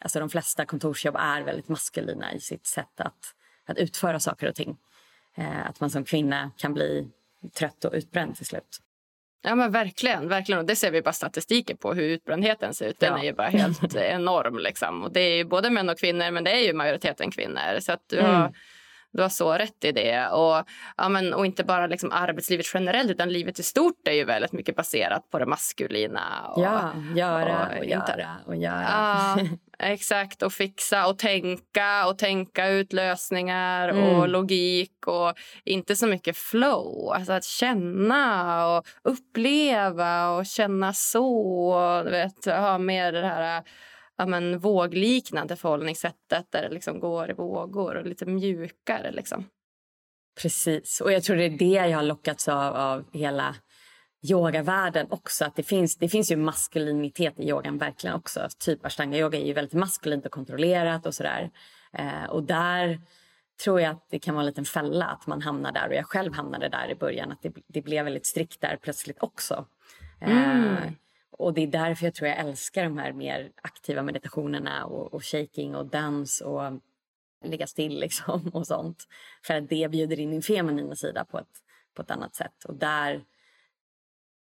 [0.00, 3.34] alltså de flesta kontorsjobb är väldigt maskulina i sitt sätt att,
[3.66, 4.78] att utföra saker och ting.
[5.34, 7.08] Eh, att man som kvinna kan bli
[7.50, 8.78] trött och utbränd till slut.
[9.42, 10.58] Ja men verkligen, verkligen.
[10.58, 13.00] Och det ser vi bara statistiken på hur utbrändheten ser ut.
[13.00, 13.18] Den ja.
[13.18, 15.02] är ju bara helt enorm liksom.
[15.02, 17.80] Och det är både män och kvinnor men det är ju majoriteten kvinnor.
[17.80, 18.34] Så att du mm.
[18.34, 18.52] har
[19.16, 20.28] du har så rätt i det.
[20.28, 20.64] Och,
[20.96, 24.52] ja, men, och inte bara liksom arbetslivet generellt utan livet i stort är ju väldigt
[24.52, 26.48] mycket baserat på det maskulina.
[26.48, 28.86] Och, ja, göra och, och göra och göra.
[28.88, 29.38] Ja,
[29.78, 34.04] exakt, och fixa och tänka och tänka ut lösningar mm.
[34.04, 35.34] och logik och
[35.64, 37.12] inte så mycket flow.
[37.12, 41.68] Alltså att känna och uppleva och känna så.
[41.68, 43.62] Och, vet, ha mer det här
[44.18, 49.10] ja, men, vågliknande förhållningssättet där det liksom går i vågor och lite mjukare.
[49.10, 49.44] Liksom.
[50.42, 53.54] Precis, och jag tror det är det jag har lockats av av hela
[54.22, 55.44] yogavärlden också.
[55.44, 58.48] Att det, finns, det finns ju maskulinitet i yogan verkligen också.
[58.58, 61.50] Typ ashtanga-yoga är ju väldigt maskulint och kontrollerat och sådär.
[61.92, 63.00] Eh, och där
[63.64, 65.88] tror jag att det kan vara en liten fälla att man hamnar där.
[65.88, 67.32] Och jag själv hamnade där i början.
[67.32, 69.66] Att det, det blev väldigt strikt där plötsligt också.
[70.20, 70.76] Eh, mm.
[71.30, 75.24] Och det är därför jag tror jag älskar de här mer aktiva meditationerna och, och
[75.24, 76.62] shaking och dans och
[77.44, 79.04] ligga still liksom och sånt.
[79.46, 81.62] För att det bjuder in min feminina sida på ett,
[81.94, 82.64] på ett annat sätt.
[82.64, 83.24] Och där,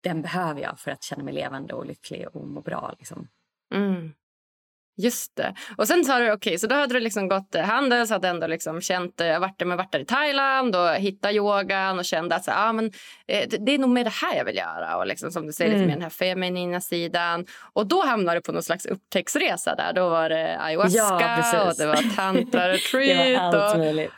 [0.00, 2.94] den behöver jag för att känna mig levande och lycklig och må bra.
[2.98, 3.28] Liksom.
[3.74, 4.12] Mm.
[4.96, 5.54] Just det.
[5.76, 8.46] Och sen sa du, okej, okay, så då hade du liksom gått Handels, hade ändå
[8.46, 12.44] liksom känt, eh, varit, men varit där i Thailand och hittat yogan och kände att
[12.44, 12.92] så, ah, men,
[13.26, 14.96] eh, det är nog mer det här jag vill göra.
[14.96, 15.80] Och liksom, som du säger, mm.
[15.80, 17.46] lite mer den här feminina sidan.
[17.72, 19.92] Och då hamnade du på någon slags upptäcktsresa där.
[19.92, 23.18] Då var det ayahuasca ja, och det var tantra-retreat.
[23.26, 23.80] det var allt och...
[23.80, 24.12] möjligt.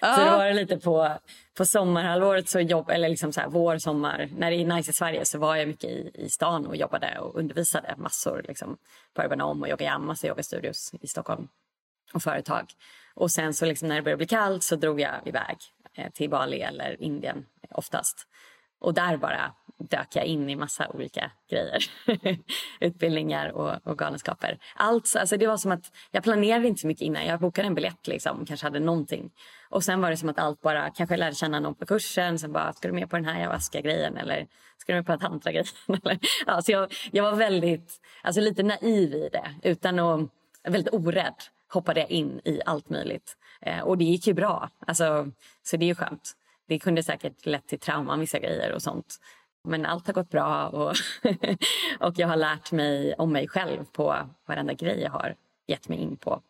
[0.00, 1.18] Så det var lite på,
[1.60, 4.94] på sommarhalvåret, så jobb, eller liksom så här, vår, sommar, när det är nice i
[4.94, 8.76] Sverige så var jag mycket i, i stan och jobbade och undervisade massor liksom,
[9.14, 11.48] på Urban Om och Yoga massa yogastudios i Stockholm
[12.12, 12.72] och företag.
[13.14, 15.56] Och sen så liksom, när det började bli kallt så drog jag iväg
[15.94, 18.26] eh, till Bali eller Indien oftast.
[18.80, 21.84] Och där bara dök jag in i massa olika grejer.
[22.80, 24.58] Utbildningar och, och galenskaper.
[24.74, 27.26] Allt, alltså det var som att jag planerade inte så mycket innan.
[27.26, 29.30] Jag bokade en biljett liksom, kanske hade någonting.
[29.68, 32.38] Och sen var det som att allt bara, kanske lärde känna någon på kursen.
[32.38, 34.16] Sen bara, ska du med på den här ayahuasca-grejen?
[34.16, 34.46] Eller
[34.78, 35.66] ska du med på tantra-grejen?
[36.46, 39.54] ja, så jag, jag var väldigt, alltså lite naiv i det.
[39.62, 40.28] Utan att,
[40.62, 41.34] väldigt orädd
[41.72, 43.36] hoppade jag in i allt möjligt.
[43.60, 44.70] Eh, och det gick ju bra.
[44.86, 45.30] Alltså,
[45.62, 46.36] så det är ju skönt.
[46.70, 49.16] Det kunde säkert lett till trauman, vissa grejer och sånt.
[49.64, 50.96] Men allt har gått bra och,
[52.06, 55.34] och jag har lärt mig om mig själv på varenda grej jag har
[55.66, 56.42] gett mig in på.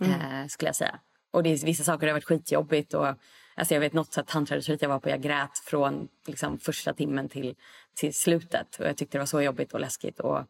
[0.00, 0.20] Mm.
[0.20, 0.98] Eh, skulle jag säga.
[1.30, 2.94] Och det vissa saker har varit skitjobbigt.
[2.94, 3.06] Och,
[3.54, 7.54] alltså jag vet något tantraretreat jag var på, jag grät från liksom, första timmen till,
[7.94, 8.76] till slutet.
[8.78, 10.44] Och jag tyckte det var så jobbigt och läskigt och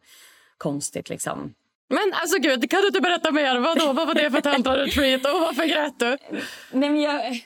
[0.57, 1.09] konstigt.
[1.09, 1.53] Liksom.
[1.89, 3.59] Men alltså gud, kan du inte berätta mer?
[3.59, 3.93] Vadå?
[3.93, 6.17] Vad var det för tantra-retreat och varför grät du?
[6.71, 7.41] Nej, men jag,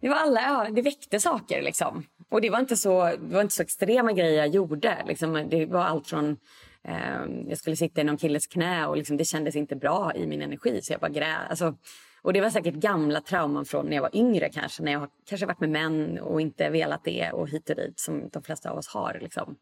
[0.00, 2.06] det var alla, ja, det väckte saker liksom.
[2.30, 4.96] Och det var inte så, det var inte så extrema grejer jag gjorde.
[5.06, 6.36] Liksom, det var allt från
[6.84, 10.26] eh, jag skulle sitta i någon killes knä och liksom, det kändes inte bra i
[10.26, 11.50] min energi så jag bara grät.
[11.50, 11.74] Alltså,
[12.22, 14.82] och det var säkert gamla trauman från när jag var yngre kanske.
[14.82, 18.28] När jag kanske varit med män och inte velat det och hit och dit som
[18.28, 19.18] de flesta av oss har.
[19.22, 19.56] Liksom.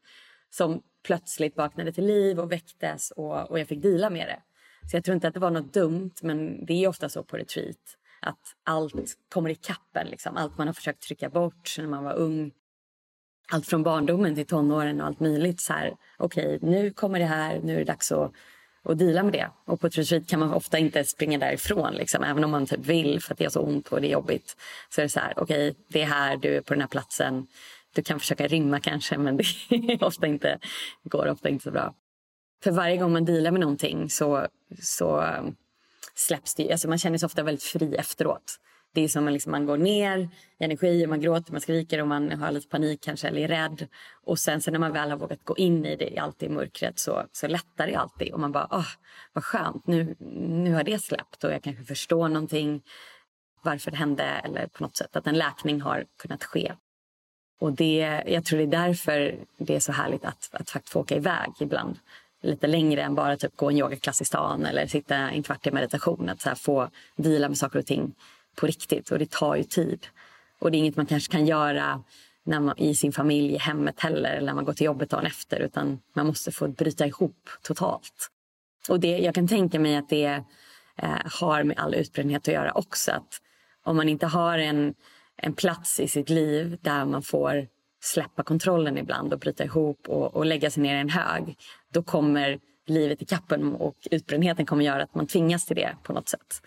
[0.50, 4.42] Som plötsligt vaknade till liv och väcktes och, och jag fick dela med det.
[4.90, 7.36] Så jag tror inte att det var något dumt men det är ofta så på
[7.36, 7.76] retreat.
[8.20, 10.36] Att allt kommer i kappen, liksom.
[10.36, 12.52] allt man har försökt trycka bort när man var ung.
[13.52, 15.60] Allt från barndomen till tonåren och allt möjligt.
[15.60, 18.32] Så här, okej, okay, nu kommer det här, nu är det dags att,
[18.82, 19.50] att deala med det.
[19.64, 22.86] Och på ett retreat kan man ofta inte springa därifrån, liksom, även om man typ
[22.86, 24.56] vill för att det är så ont och det är jobbigt.
[24.88, 26.88] Så är det så här, okej, okay, det är här, du är på den här
[26.88, 27.46] platsen.
[27.98, 30.58] Du kan försöka rymma kanske, men det ofta inte,
[31.04, 31.94] går ofta inte så bra.
[32.64, 34.46] För varje gång man dealar med någonting så,
[34.82, 35.56] så um,
[36.14, 36.72] släpps det.
[36.72, 38.56] Alltså man känner sig ofta väldigt fri efteråt.
[38.94, 40.18] Det är som att liksom man går ner
[40.58, 43.48] i energi, och man gråter, man skriker och man har lite panik kanske eller är
[43.48, 43.88] rädd.
[44.24, 46.98] Och sen så när man väl har vågat gå in i det, allt i mörkret,
[46.98, 48.32] så, så lättar det alltid.
[48.32, 48.88] Och man bara, åh,
[49.32, 50.16] vad skönt, nu,
[50.48, 52.82] nu har det släppt och jag kanske förstår någonting,
[53.62, 56.72] varför det hände eller på något sätt att en läkning har kunnat ske.
[57.58, 61.00] Och det, jag tror det är därför det är så härligt att, att faktiskt få
[61.00, 61.98] åka iväg ibland
[62.42, 65.70] lite längre än bara typ gå en yogaklass i stan eller sitta en kvart i
[65.70, 66.28] meditation.
[66.28, 68.14] Att så få vila med saker och ting
[68.56, 70.06] på riktigt och det tar ju tid.
[70.58, 72.02] Och det är inget man kanske kan göra
[72.44, 75.26] när man, i sin familj, i hemmet heller eller när man går till jobbet dagen
[75.26, 78.30] efter utan man måste få bryta ihop totalt.
[78.88, 80.42] Och det, jag kan tänka mig att det
[80.96, 83.12] eh, har med all utbrändhet att göra också.
[83.12, 83.40] Att
[83.84, 84.94] om man inte har en,
[85.42, 87.66] en plats i sitt liv där man får
[88.00, 91.56] släppa kontrollen ibland och bryta ihop och, och lägga sig ner i en hög
[91.92, 96.12] då kommer livet i kappen och utbrändheten kommer göra att man tvingas till det på
[96.12, 96.62] något sätt.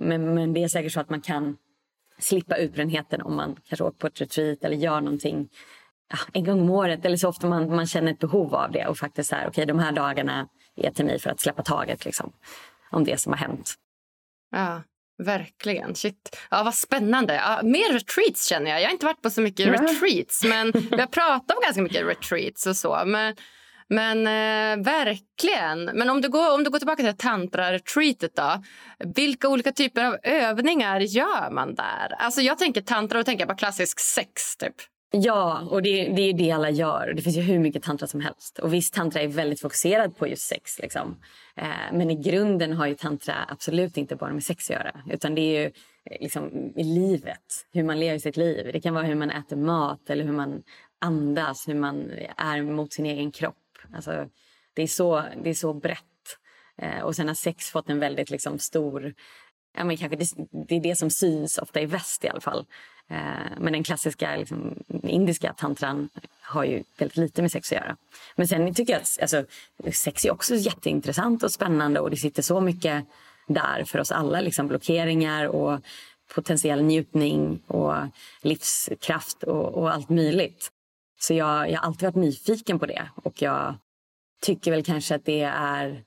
[0.00, 1.56] Men, men det är säkert så att man kan
[2.18, 5.48] slippa utbrändheten om man kanske åker på ett retreat eller gör någonting
[6.32, 8.98] en gång om året eller så ofta man, man känner ett behov av det och
[8.98, 12.04] faktiskt så här, okej okay, de här dagarna är till mig för att släppa taget
[12.04, 12.32] liksom,
[12.90, 13.74] om det som har hänt.
[14.50, 14.82] Ja,
[15.18, 15.94] verkligen.
[15.94, 16.36] Shit.
[16.50, 17.34] Ja, vad spännande.
[17.34, 18.80] Ja, mer retreats känner jag.
[18.80, 19.86] Jag har inte varit på så mycket mm.
[19.86, 23.02] retreats men vi har pratat om ganska mycket retreats och så.
[23.06, 23.36] Men
[23.88, 25.84] men eh, verkligen.
[25.84, 28.62] Men om du, går, om du går tillbaka till tantra-retreatet då.
[29.14, 32.14] Vilka olika typer av övningar gör man där?
[32.18, 34.74] Alltså jag tänker tantra och tänker på klassisk sex typ.
[35.16, 37.12] Ja, och det, det är det alla gör.
[37.16, 38.58] Det finns ju hur mycket tantra som helst.
[38.58, 40.78] Och visst, tantra är väldigt fokuserad på just sex.
[40.78, 41.16] Liksom.
[41.56, 45.00] Eh, men i grunden har ju tantra absolut inte bara med sex att göra.
[45.10, 45.66] Utan det är ju
[46.10, 48.70] eh, liksom, i livet, hur man lever sitt liv.
[48.72, 50.62] Det kan vara hur man äter mat eller hur man
[50.98, 53.78] andas, hur man är mot sin egen kropp.
[53.94, 54.28] Alltså,
[54.74, 56.38] det, är så, det är så brett.
[56.82, 59.14] Eh, och sen har sex fått en väldigt liksom, stor...
[59.76, 60.28] Ja, men kanske det,
[60.68, 62.66] det, är det som syns ofta i väst i alla fall.
[63.10, 66.08] Eh, men den klassiska liksom, indiska tantran
[66.42, 67.96] har ju väldigt lite med sex att göra.
[68.36, 69.44] Men sen tycker jag att alltså,
[69.92, 73.04] sex är också jätteintressant och spännande och det sitter så mycket
[73.46, 74.40] där för oss alla.
[74.40, 75.80] Liksom, blockeringar och
[76.34, 77.94] potentiell njutning och
[78.42, 80.70] livskraft och, och allt möjligt.
[81.20, 83.74] Så jag, jag har alltid varit nyfiken på det och jag
[84.42, 86.04] tycker väl kanske att det är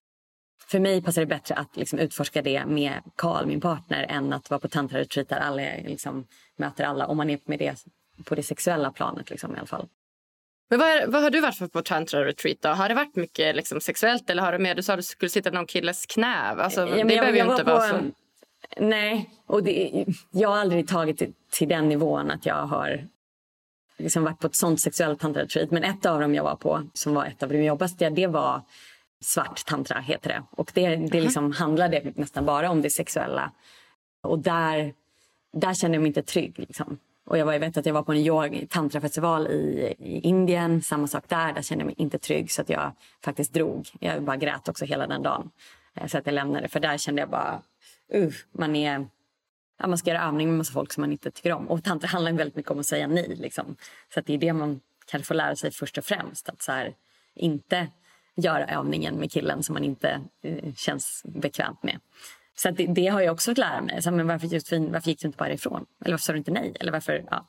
[0.68, 4.50] för mig passar det bättre att liksom utforska det med Karl, min partner, än att
[4.50, 6.26] vara på tantra-retreat där alla liksom
[6.58, 7.08] möter alla.
[7.08, 7.86] Om man är med det
[8.26, 9.88] på det sexuella planet liksom, i alla fall.
[10.70, 12.58] Men vad, är, vad har du varit för på tantra-retreat?
[12.62, 12.70] då?
[12.70, 15.30] Har det varit mycket liksom, sexuellt eller har du med, du sa att du skulle
[15.30, 16.36] sitta någon killes knä?
[16.36, 17.98] Alltså, ja, det jag, behöver jag inte vara så...
[18.78, 23.08] Nej, och det, jag har aldrig tagit det till den nivån att jag har
[23.98, 25.72] liksom varit på ett sånt sexuellt tantra-retreat.
[25.72, 28.62] Men ett av dem jag var på, som var ett av de jobbigaste, det var
[29.22, 30.44] svart tantra heter det.
[30.52, 33.52] Och det, det liksom handlade nästan bara om det sexuella.
[34.24, 34.94] Och där,
[35.54, 36.60] där kände jag mig inte trygg.
[36.60, 37.00] Liksom.
[37.26, 40.82] Och jag, var, jag vet att jag var på en yoga, tantrafestival i, i Indien.
[40.82, 41.54] Samma sak där.
[41.54, 42.92] Där kände jag mig inte trygg så att jag
[43.24, 43.90] faktiskt drog.
[44.00, 45.52] Jag bara grät också hela den dagen.
[45.96, 46.68] Eh, så att jag lämnade.
[46.68, 47.62] För där kände jag bara...
[48.16, 49.08] Uh, man är...
[49.80, 51.68] Ja, man ska göra övning med massa folk som man inte tycker om.
[51.68, 53.36] Och tantra handlar väldigt mycket om att säga nej.
[53.36, 53.76] Liksom.
[54.14, 56.50] Så att det är det man kanske får lära sig först och främst.
[56.50, 56.94] Att så här,
[57.36, 57.88] inte
[58.36, 62.00] göra övningen med killen som man inte eh, känns bekvämt med.
[62.62, 64.02] Så det, det, har jag också fått lära mig.
[64.02, 65.86] Så, men varför, just, varför gick du inte bara ifrån?
[66.06, 66.74] Eller varför sa du inte nej?
[66.80, 67.48] Eller varför, ja.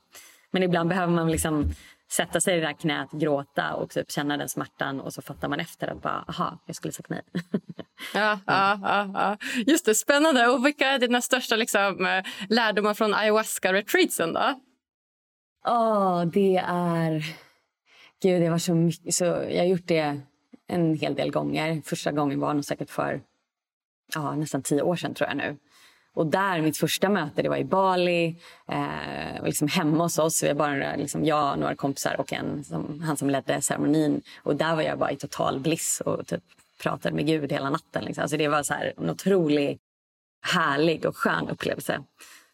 [0.51, 1.71] Men ibland behöver man liksom
[2.11, 5.49] sätta sig i det där knät, gråta och typ känna den smärtan och så fattar
[5.49, 7.23] man efter att bara, aha, jag skulle sagt nej.
[8.15, 10.47] ja, ja, ja, ja, Just det, spännande.
[10.47, 14.61] Och vilka är dina största liksom, eh, lärdomar från ayahuasca-retreatsen då?
[15.65, 17.25] oh, det är...
[18.23, 19.15] Gud, det var så mycket.
[19.15, 20.21] Så jag har gjort det
[20.69, 21.83] en hel del gånger.
[21.85, 23.21] Första gången var nog säkert för
[24.15, 25.57] ja, nästan tio år sedan tror jag nu.
[26.15, 28.37] Och där, mitt första möte, det var i Bali,
[28.69, 30.43] eh, liksom hemma hos oss.
[30.43, 34.23] Vi var bara liksom jag, några kompisar och en, som, han som ledde ceremonin.
[34.43, 36.43] Och där var jag bara i total bliss och typ
[36.83, 38.05] pratade med Gud hela natten.
[38.05, 38.23] Liksom.
[38.23, 39.81] Alltså det var så här, en otroligt
[40.41, 42.03] härlig och skön upplevelse.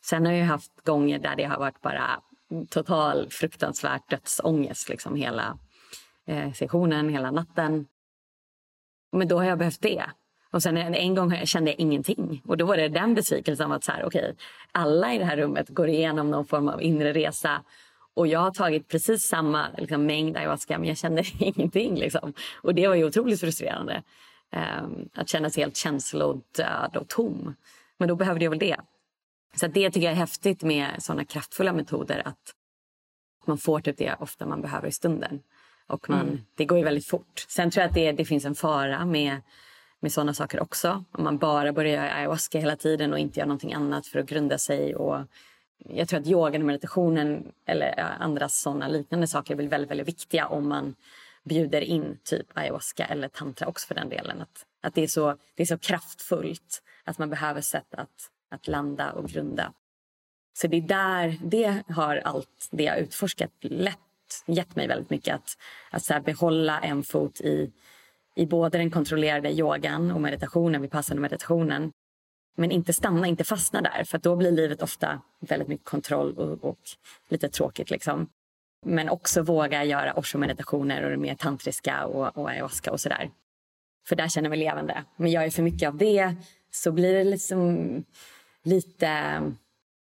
[0.05, 2.21] Sen har jag haft gånger där det har varit bara
[2.71, 5.59] total fruktansvärt dödsångest liksom hela
[6.27, 7.87] eh, sessionen, hela natten.
[9.13, 10.05] Men då har jag behövt det.
[10.55, 12.43] Och sen en gång kände jag ingenting.
[12.47, 14.33] Och då var det den besvikelsen att så här, okay,
[14.73, 17.63] alla i det här rummet går igenom någon form av inre resa.
[18.15, 21.95] Och jag har tagit precis samma liksom, mängd ayahuasca men jag känner ingenting.
[21.95, 22.33] Liksom.
[22.63, 24.03] Och det var ju otroligt frustrerande.
[24.53, 27.55] Um, att känna sig helt känslodöd och tom.
[27.99, 28.77] Men då behövde jag väl det.
[29.55, 32.23] Så det tycker jag är häftigt med såna kraftfulla metoder.
[32.25, 32.55] Att
[33.47, 35.41] man får typ det ofta man behöver i stunden.
[35.87, 36.39] Och man, mm.
[36.55, 37.47] Det går ju väldigt fort.
[37.49, 39.41] Sen tror jag att det, det finns en fara med,
[40.05, 41.05] med sådana saker också.
[41.13, 44.27] Om man bara börjar göra ayahuasca hela tiden och inte gör någonting annat för att
[44.27, 44.97] grunda sig.
[44.97, 45.19] Och
[45.79, 50.47] jag tror att yogan och meditationen eller andra sådana liknande saker blir väldigt, väldigt viktiga
[50.47, 50.95] om man
[51.45, 54.43] bjuder in typ ayahuasca eller tantra också för den delen.
[54.43, 58.69] Att, att det, är så, det är så kraftfullt att man behöver sätt att, att
[58.69, 59.73] landa och grunda.
[60.57, 63.99] Så det är där, det har allt det jag utforskat lätt
[64.47, 65.35] gett mig väldigt mycket.
[65.35, 65.59] Att,
[65.91, 67.73] att så behålla en fot i,
[68.37, 71.93] i både den kontrollerade yogan och meditationen, vid passande meditationen.
[72.57, 74.05] Men inte stanna, inte fastna där.
[74.05, 76.79] För då blir livet ofta väldigt mycket kontroll och, och
[77.29, 77.91] lite tråkigt.
[77.91, 78.29] Liksom.
[78.87, 83.31] Men också våga göra osho-meditationer och det mer tantriska och, och ayahuasca och sådär.
[84.09, 85.05] För där känner jag mig levande.
[85.17, 86.35] Men gör jag för mycket av det
[86.71, 88.05] så blir det liksom
[88.63, 89.41] lite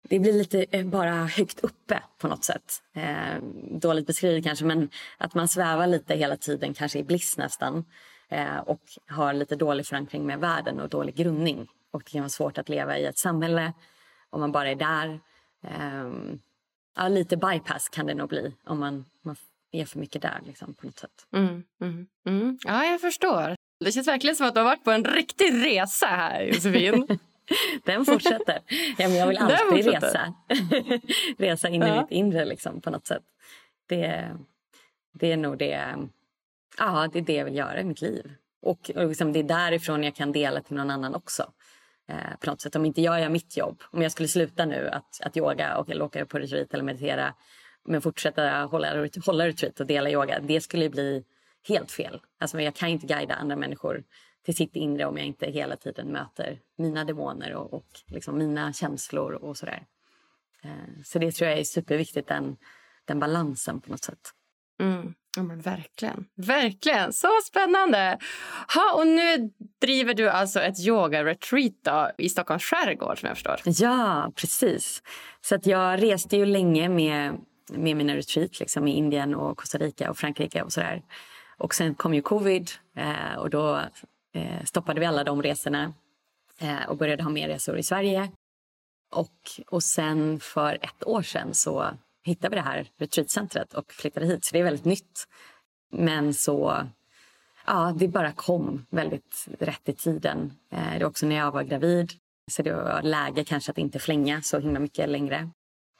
[0.08, 2.82] det blir lite eh, bara högt uppe på något sätt.
[2.94, 7.84] Eh, dåligt beskrivet kanske, men att man svävar lite hela tiden, kanske i bliss nästan.
[8.28, 11.68] Eh, och har lite dålig förankring med världen och dålig grundning.
[11.90, 13.72] Och det kan vara svårt att leva i ett samhälle
[14.30, 15.20] om man bara är där.
[15.64, 16.12] Eh,
[16.96, 19.36] ja, lite bypass kan det nog bli om man, man
[19.72, 21.26] är för mycket där liksom, på något sätt.
[21.32, 22.58] Mm, mm, mm.
[22.64, 23.56] Ja, jag förstår.
[23.84, 27.06] Det känns verkligen som att du har varit på en riktig resa här, Josefin.
[27.84, 28.60] Den fortsätter.
[28.98, 30.34] Ja, men jag vill alltid resa.
[31.38, 31.96] resa in ja.
[31.96, 33.22] i mitt inre liksom, på något sätt.
[33.86, 34.30] Det,
[35.12, 35.94] det är nog det,
[36.78, 38.32] ja, det är det jag vill göra i mitt liv.
[38.62, 41.52] Och, och liksom, det är därifrån jag kan dela till någon annan också.
[42.08, 42.76] Eh, på något sätt.
[42.76, 45.90] Om inte jag gör mitt jobb, om jag skulle sluta nu att, att yoga och
[45.90, 47.34] eller åka på retreat eller meditera
[47.84, 51.24] men fortsätta hålla, hålla retreat och dela yoga, det skulle bli
[51.68, 52.20] helt fel.
[52.38, 54.04] Alltså, jag kan inte guida andra människor
[54.44, 58.72] till sitt inre om jag inte hela tiden möter mina demoner och, och liksom mina
[58.72, 59.86] känslor och sådär.
[60.62, 62.56] Eh, så det tror jag är superviktigt, den,
[63.04, 64.30] den balansen på något sätt.
[64.80, 65.14] Mm.
[65.36, 66.26] Ja, men verkligen.
[66.36, 67.12] Verkligen.
[67.12, 68.18] Så spännande!
[68.74, 73.60] Ha, och nu driver du alltså ett yoga-retreat i Stockholms skärgård som jag förstår.
[73.64, 75.02] Ja, precis.
[75.40, 77.36] Så att jag reste ju länge med,
[77.72, 81.02] med mina retreat liksom, i Indien och Costa Rica och Frankrike och sådär.
[81.58, 83.80] Och sen kom ju covid eh, och då
[84.34, 85.94] eh, stoppade vi alla de resorna
[86.60, 88.30] eh, och började ha mer resor i Sverige.
[89.12, 91.90] Och, och sen för ett år sedan så
[92.24, 94.44] hittade vi det här retreatcentret och flyttade hit.
[94.44, 95.24] Så det är väldigt nytt.
[95.92, 96.86] Men så
[97.66, 100.52] ja, det bara kom väldigt rätt i tiden.
[100.72, 102.12] Eh, det var också när jag var gravid.
[102.50, 105.50] Så det var läge kanske att inte flänga så himla mycket längre.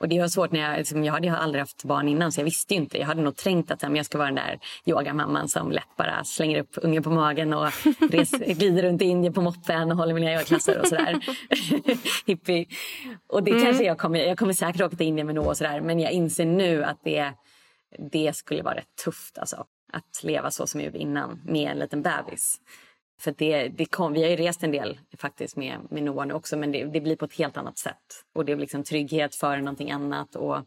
[0.05, 2.45] Och det var svårt när jag, liksom, jag hade aldrig haft barn innan så jag
[2.45, 2.99] visste inte.
[2.99, 6.61] Jag hade nog tänkt att jag ska vara den där yogamamman som lätt bara slänger
[6.61, 7.69] upp ungen på magen och
[8.11, 11.21] res, glider runt i Indien på moppen och håller mina yogaklasser och sådär.
[12.27, 12.67] Hippie.
[13.27, 13.65] Och det mm.
[13.65, 16.13] kanske jag kommer, jag kommer säkert åka till Indien med Noah och sådär men jag
[16.13, 17.33] inser nu att det,
[18.11, 19.65] det skulle vara rätt tufft alltså.
[19.93, 22.61] Att leva så som jag gjorde innan med en liten bebis.
[23.21, 26.35] För det, det kom, vi har ju rest en del faktiskt med, med Noah nu
[26.35, 28.25] också men det, det, blir på ett helt annat sätt.
[28.35, 30.59] Och det är liksom trygghet före någonting annat och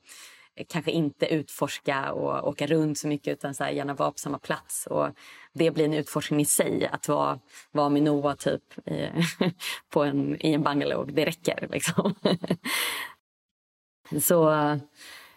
[0.69, 4.39] kanske inte utforska och åka runt så mycket utan så här, gärna vara på samma
[4.39, 4.87] plats.
[4.87, 5.09] Och
[5.53, 7.39] det blir en utforskning i sig att vara,
[7.71, 9.09] vara med Noah typ i,
[9.89, 11.13] på en, i en bungalow.
[11.13, 12.15] Det räcker liksom.
[14.21, 14.49] så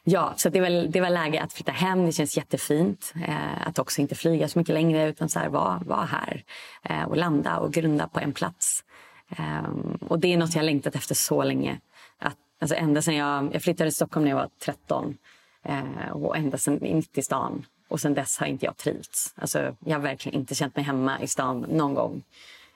[0.05, 2.07] Ja, så det var, det var läge att flytta hem.
[2.07, 3.15] Det känns jättefint.
[3.27, 6.45] Eh, att också inte flyga så mycket längre utan så här, vara, vara här
[6.83, 8.85] eh, och landa och grunda på en plats.
[9.31, 9.71] Eh,
[10.01, 11.81] och det är något jag längtat efter så länge.
[12.19, 15.17] Att, alltså ända sedan jag, jag flyttade till Stockholm när jag var 13
[15.65, 17.67] eh, och ända sedan in till stan.
[17.89, 19.35] Och sen dess har inte jag trivts.
[19.37, 22.23] Alltså, jag har verkligen inte känt mig hemma i stan någon gång.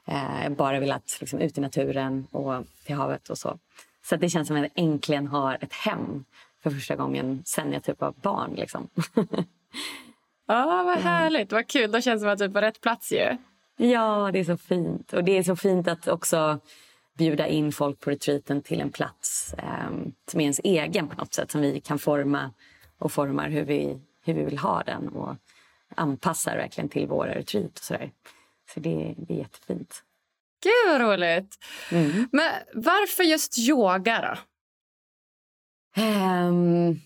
[0.06, 3.58] Eh, jag bara velat liksom, ut i naturen och till havet och så.
[4.04, 6.24] Så det känns som att jag äntligen har ett hem
[6.64, 8.54] för första gången sen jag typ var barn.
[8.54, 8.88] Liksom.
[10.46, 11.52] Ja, vad härligt.
[11.52, 11.92] Vad kul.
[11.92, 13.36] Då känns det som att du är på rätt plats ju.
[13.76, 15.12] Ja, det är så fint.
[15.12, 16.60] Och det är så fint att också
[17.18, 19.90] bjuda in folk på retreaten till en plats eh,
[20.30, 21.50] som är ens egen på något sätt.
[21.50, 22.50] Som vi kan forma
[22.98, 25.36] och formar hur vi, hur vi vill ha den och
[25.94, 28.10] anpassar verkligen till våra retreat och sådär.
[28.74, 30.02] Så det, det är jättefint.
[30.62, 31.58] Gud vad roligt.
[31.92, 32.28] Mm.
[32.32, 34.53] Men varför just yoga då?
[35.96, 37.00] Um,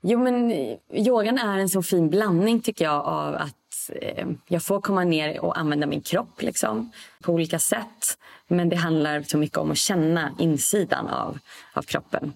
[0.00, 0.52] jo, men
[0.92, 5.40] yogan är en så fin blandning tycker jag av att eh, jag får komma ner
[5.40, 6.92] och använda min kropp liksom,
[7.22, 8.18] på olika sätt.
[8.48, 11.38] Men det handlar så mycket om att känna insidan av,
[11.72, 12.32] av kroppen.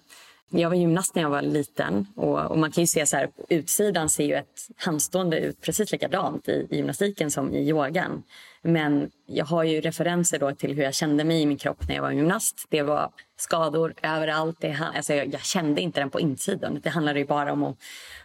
[0.53, 3.29] Jag var gymnast när jag var liten och, och man kan ju se så här,
[3.49, 8.23] utsidan ser ju ett handstående ut precis likadant i, i gymnastiken som i yogan.
[8.61, 11.95] Men jag har ju referenser då till hur jag kände mig i min kropp när
[11.95, 12.65] jag var gymnast.
[12.69, 14.57] Det var skador överallt.
[14.61, 16.79] Det, alltså jag, jag kände inte den på insidan.
[16.83, 17.77] Det handlade ju bara om att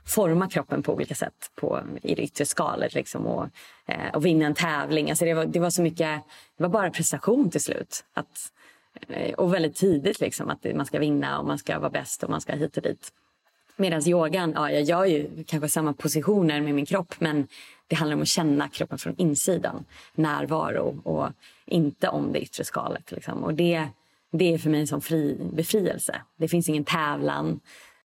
[0.05, 3.47] forma kroppen på olika sätt på, i det yttre skalet liksom, och,
[3.87, 5.11] eh, och vinna en tävling.
[5.11, 6.23] Alltså det, var, det var så mycket,
[6.57, 8.05] det var bara prestation till slut.
[8.15, 8.53] Att,
[9.09, 12.31] Eh, och väldigt tidigt liksom, att man ska vinna och man ska vara bäst och
[12.31, 13.13] man ska hit och dit.
[13.77, 17.49] Medan yogan, ja, jag gör ju kanske samma positioner med min kropp men
[17.87, 19.85] det handlar om att känna kroppen från insidan.
[20.15, 21.33] Närvaro och
[21.67, 23.13] inte om det yttre skalet.
[23.13, 23.45] Liksom.
[23.45, 23.89] Och det,
[24.33, 26.21] det är för mig en sån fri befrielse.
[26.37, 27.61] Det finns ingen tävlan,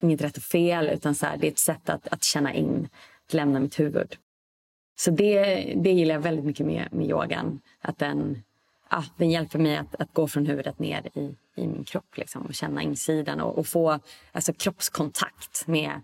[0.03, 2.89] inget rätt och fel utan så här, det är ett sätt att, att känna in,
[3.27, 4.17] att lämna mitt huvud.
[4.97, 5.45] Så det,
[5.77, 7.61] det gillar jag väldigt mycket med, med yogan.
[7.81, 8.43] Att den,
[8.97, 12.43] ah, den hjälper mig att, att gå från huvudet ner i, i min kropp liksom,
[12.43, 13.99] och känna insidan och, och få
[14.33, 16.01] alltså, kroppskontakt med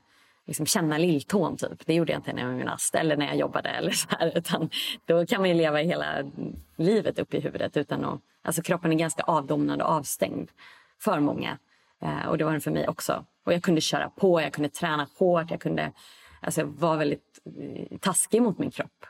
[0.47, 1.57] liksom känna lilltån.
[1.57, 1.87] Typ.
[1.87, 3.69] Det gjorde jag inte när jag var gymnast eller när jag jobbade.
[3.69, 4.71] Eller så här, utan
[5.07, 6.31] då kan man leva hela
[6.77, 7.77] livet upp i huvudet.
[7.77, 10.51] Utan att, alltså kroppen är ganska avdomnad och avstängd
[10.99, 11.59] för många.
[12.03, 13.25] Eh, och det var den för mig också.
[13.47, 15.93] Och jag kunde köra på, jag kunde träna hårt, jag kunde
[16.41, 19.07] alltså, vara väldigt eh, taskig mot min kropp.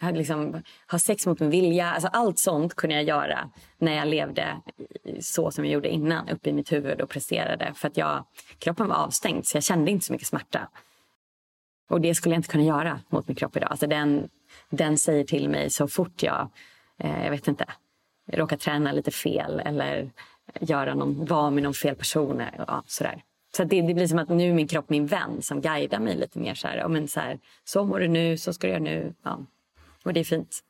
[0.00, 1.90] Jag liksom, ha sex mot min vilja.
[1.90, 4.60] Alltså allt sånt kunde jag göra när jag levde
[5.20, 7.72] så som jag gjorde innan, uppe i mitt huvud och presterade.
[7.74, 8.24] För att jag,
[8.58, 10.68] kroppen var avstängd, så jag kände inte så mycket smärta.
[11.90, 13.70] Och det skulle jag inte kunna göra mot min kropp idag.
[13.70, 14.28] Alltså den,
[14.70, 16.50] den säger till mig så fort jag,
[16.98, 17.64] eh, jag vet inte,
[18.32, 20.10] råkar träna lite fel eller
[20.60, 22.42] göra någon, vara med någon fel person.
[22.58, 23.22] Ja, sådär.
[23.56, 26.16] Så det, det, blir som att nu är min kropp min vän som guidar mig
[26.16, 26.54] lite mer.
[26.54, 29.14] Så, här, men så, här, så mår du nu, så ska du göra nu.
[29.22, 29.46] Ja.
[30.04, 30.60] Och det är fint.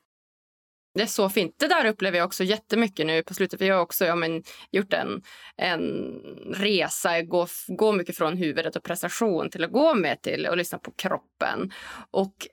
[0.93, 1.55] Det är så fint.
[1.59, 3.61] Det där upplever jag också jättemycket nu på slutet.
[3.61, 5.21] Vi har också ja, men, gjort en,
[5.57, 6.13] en
[6.53, 10.79] resa, gå, gå mycket från huvudet och prestation till att gå med till och lyssna
[10.79, 11.71] på kroppen.
[12.11, 12.47] Och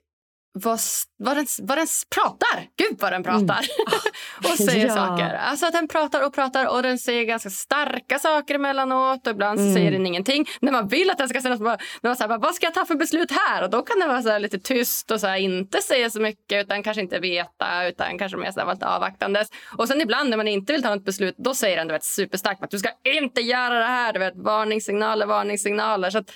[0.53, 0.79] vad,
[1.17, 2.67] vad, den, vad den pratar.
[2.77, 3.39] Gud, vad den pratar!
[3.39, 3.99] Mm.
[4.51, 4.93] och säger ja.
[4.93, 5.33] saker.
[5.33, 9.27] Alltså att Den pratar och pratar och den säger ganska starka saker emellanåt.
[9.27, 9.73] Och ibland mm.
[9.73, 10.45] säger den ingenting.
[10.61, 12.85] När man vill att den ska säga något, man så här, vad ska jag ta
[12.85, 13.63] för beslut här?
[13.63, 16.65] Och Då kan den vara så lite tyst och så här, inte säga så mycket
[16.65, 19.47] utan kanske inte veta utan kanske mer så här, lite avvaktandes.
[19.77, 22.03] Och sen ibland när man inte vill ta något beslut då säger den du vet,
[22.03, 24.13] superstarkt att du ska inte göra det här.
[24.13, 26.09] Du vet, varningssignaler, varningssignaler.
[26.09, 26.31] Så att,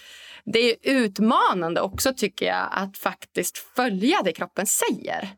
[0.52, 5.30] det är utmanande också tycker jag att faktiskt följa det kroppen säger.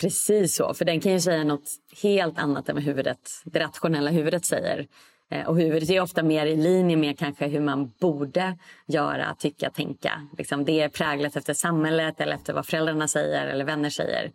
[0.00, 1.70] Precis så, för den kan ju säga något
[2.02, 4.86] helt annat än vad huvudet, det rationella huvudet säger.
[5.30, 9.70] Eh, och huvudet är ofta mer i linje med kanske hur man borde göra, tycka,
[9.70, 10.28] tänka.
[10.38, 14.32] Liksom det är präglat efter samhället eller efter vad föräldrarna säger eller vänner säger.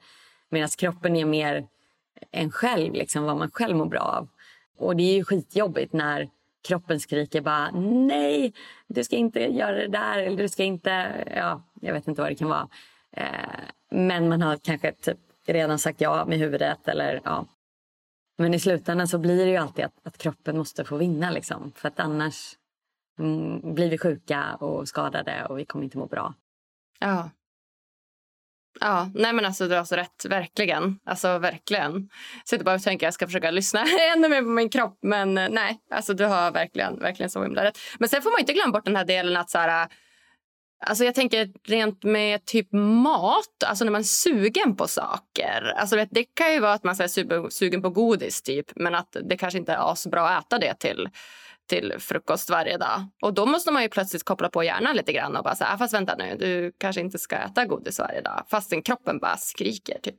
[0.49, 1.67] Medan kroppen är mer
[2.31, 4.27] en själv, liksom, vad man själv mår bra av.
[4.77, 6.29] Och det är ju skitjobbigt när
[6.67, 8.53] kroppen skriker bara nej,
[8.87, 12.31] du ska inte göra det där eller du ska inte, ja, jag vet inte vad
[12.31, 12.69] det kan vara.
[13.11, 13.59] Eh,
[13.91, 17.45] men man har kanske typ redan sagt ja med huvudet eller ja.
[18.37, 21.71] Men i slutändan så blir det ju alltid att, att kroppen måste få vinna liksom.
[21.75, 22.55] För att annars
[23.19, 26.33] mm, blir vi sjuka och skadade och vi kommer inte må bra.
[26.99, 27.29] Ja.
[28.81, 30.99] Ja, nej men alltså du har så rätt, verkligen.
[31.05, 32.09] Alltså verkligen.
[32.45, 35.37] Sitter bara och tänker att jag ska försöka lyssna ännu mer på min kropp, men
[35.37, 37.79] eh, nej, alltså du har verkligen, verkligen så himla rätt.
[37.99, 39.89] Men sen får man inte glömma bort den här delen att så här, eh,
[40.85, 45.73] Alltså jag tänker rent med typ mat, alltså när man är sugen på saker.
[45.77, 49.37] Alltså det kan ju vara att man är sugen på godis typ, men att det
[49.37, 51.09] kanske inte är asbra att äta det till
[51.69, 53.07] till frukost varje dag.
[53.21, 55.77] Och då måste man ju plötsligt koppla på hjärnan lite grann och bara säga, ah,
[55.77, 58.43] fast vänta nu, du kanske inte ska äta godis varje dag.
[58.47, 60.17] Fastän kroppen bara skriker typ.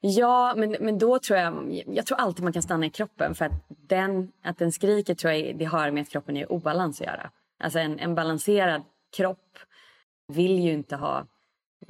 [0.00, 3.44] Ja, men, men då tror jag, jag tror alltid man kan stanna i kroppen för
[3.44, 7.00] att den, att den skriker tror jag det har med att kroppen är i obalans
[7.00, 7.30] att göra.
[7.60, 8.82] Alltså en, en balanserad
[9.16, 9.58] kropp
[10.28, 11.26] vill ju inte ha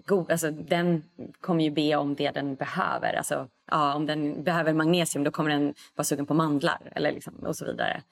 [0.07, 1.05] god, alltså den
[1.41, 3.15] kommer ju be om det den behöver.
[3.15, 7.35] Alltså, ja, om den behöver magnesium då kommer den vara sugen på mandlar eller liksom,
[7.35, 8.03] och så vidare.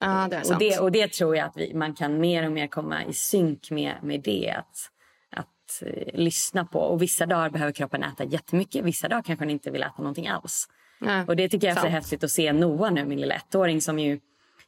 [0.00, 0.52] Ja, det är sant.
[0.52, 3.12] Och det, och det tror jag att vi, man kan mer och mer komma i
[3.12, 4.50] synk med, med det.
[4.50, 4.90] Att,
[5.30, 6.78] att uh, lyssna på.
[6.80, 8.84] Och vissa dagar behöver kroppen äta jättemycket.
[8.84, 10.68] Vissa dagar kanske den inte vill äta någonting alls.
[10.98, 13.80] Ja, och det tycker jag är så häftigt att se Noah nu, min lilla ettåring
[13.80, 14.20] som ju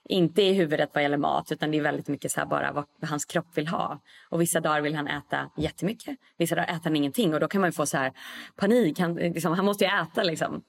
[0.09, 3.25] inte är huvudet vad gäller mat utan det är väldigt mycket så bara vad hans
[3.25, 4.01] kropp vill ha.
[4.31, 6.17] Och vissa dagar vill han äta jättemycket.
[6.39, 8.13] Vissa dagar äter han ingenting och då kan man få så här
[8.57, 8.99] panik.
[8.99, 10.63] Han, liksom, han måste ju äta liksom.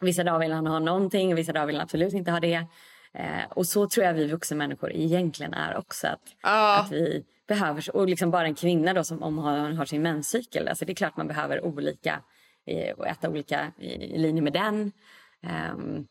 [0.00, 2.66] Vissa dagar vill han ha någonting, vissa dagar vill han absolut inte ha det.
[3.14, 6.06] Eh, och så tror jag vi vuxna människor egentligen är också.
[6.06, 6.80] Att, ah.
[6.80, 10.68] att vi behöver, och liksom bara en kvinna då som om hon har sin menscykel.
[10.68, 12.20] Alltså det är klart man behöver olika
[12.66, 14.92] eh, och äta olika i, i linje med den.
[15.72, 16.06] Um,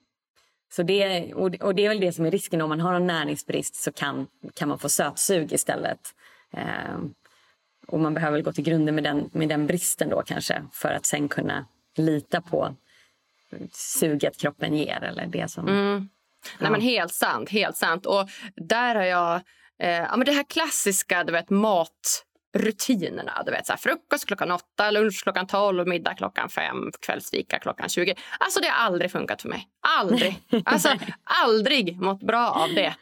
[0.71, 3.07] så det, och, och, det är väl det som är risken om man har en
[3.07, 5.99] näringsbrist så kan, kan man få sötsug istället.
[6.51, 7.13] Um,
[7.87, 11.05] och man behöver gå till grunden med den, med den bristen då kanske för att
[11.05, 12.75] sen kunna lita på
[13.71, 16.09] suget kroppen ger eller det som mm.
[16.59, 17.49] Nej, men helt sant.
[17.49, 18.05] Helt sant.
[18.05, 19.41] Och där har jag...
[19.83, 23.43] Eh, ja, men det här klassiska du vet, matrutinerna.
[23.45, 27.89] Du vet, så här, frukost klockan åtta, lunch klockan tolv, middag klockan fem, kvällsfika klockan
[27.89, 28.15] tjugo.
[28.39, 29.67] Alltså, det har aldrig funkat för mig.
[29.99, 30.39] Aldrig.
[30.65, 30.89] Alltså,
[31.23, 32.95] aldrig mått bra av det.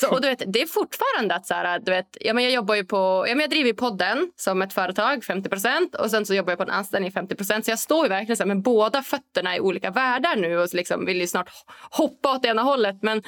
[0.00, 2.52] Så, och du vet, det är fortfarande att så här, du vet, ja, men jag
[2.52, 6.34] jobbar ju på, ja, men jag driver podden som ett företag 50% och sen så
[6.34, 9.02] jobbar jag på en anställning 50% så jag står ju verkligen så här, med båda
[9.02, 11.50] fötterna i olika världar nu och liksom vill ju snart
[11.90, 12.96] hoppa åt ena hållet.
[13.02, 13.22] Men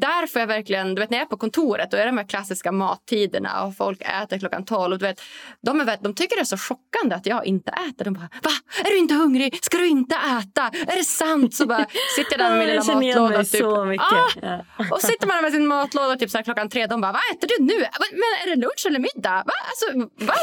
[0.00, 2.18] där får jag verkligen, du vet när jag är på kontoret då är det de
[2.18, 4.98] här klassiska mattiderna och folk äter klockan tolv.
[4.98, 5.20] Du vet,
[5.62, 8.04] de, är, de tycker det är så chockande att jag inte äter.
[8.04, 8.50] De bara, va?
[8.84, 9.64] Är du inte hungrig?
[9.64, 10.62] Ska du inte äta?
[10.92, 11.54] Är det sant?
[11.54, 11.86] Så bara
[12.16, 13.44] sitter där med min lilla matlåda.
[13.44, 13.60] Typ.
[13.60, 14.06] Så mycket.
[14.42, 14.64] Ah!
[14.90, 16.86] Och sitter man med sin matlåda typ så här, klockan tre.
[16.86, 17.78] De bara, vad äter du nu?
[18.12, 19.42] Men är det lunch eller middag?
[19.46, 19.52] Va?
[19.68, 20.34] Alltså, va?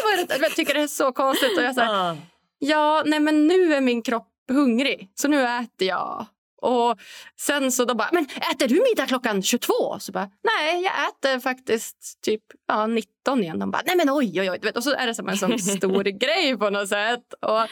[0.42, 1.58] Jag tycker det är så konstigt.
[1.58, 2.18] Och jag så här,
[2.60, 6.26] ja, nej men nu är min kropp hungrig så nu äter jag.
[6.62, 7.00] Och
[7.40, 10.00] sen så då bara, men äter du middag klockan 22?
[10.00, 13.60] Så bara, nej, jag äter faktiskt typ ja, 19 igen.
[13.60, 14.72] De bara, nej men oj, oj, oj.
[14.76, 17.34] Och så är det som en sån stor grej på något sätt.
[17.42, 17.68] Och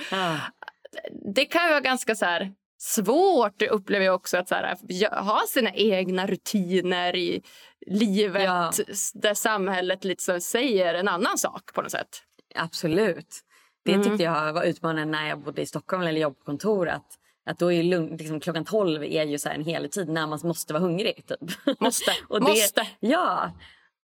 [1.36, 5.42] Det kan ju vara ganska så här svårt, upplever jag också, att så här, ha
[5.48, 7.42] sina egna rutiner i
[7.88, 8.72] livet ja.
[9.14, 12.24] där samhället liksom säger en annan sak på något sätt.
[12.56, 13.44] Absolut.
[13.86, 14.04] Det mm.
[14.04, 16.90] tyckte jag var utmanande när jag bodde i Stockholm eller jobbade på kontor.
[16.90, 17.18] Att
[17.50, 20.40] att då är lugn, liksom, klockan 12 är ju så en hel tid när man
[20.44, 21.26] måste vara hungrig.
[21.28, 21.80] Typ.
[21.80, 22.12] Måste.
[22.28, 22.88] och det, måste.
[23.00, 23.52] Ja.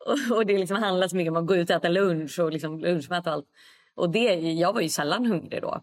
[0.05, 2.51] Och, och det liksom handlar så mycket om att gå ut och äta lunch och
[2.51, 3.45] liksom lunchmat och allt.
[3.95, 5.81] Och det, jag var ju sällan hungrig då.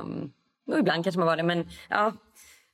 [0.00, 0.32] Um,
[0.66, 1.42] och ibland kanske man var det.
[1.42, 2.12] Men ja,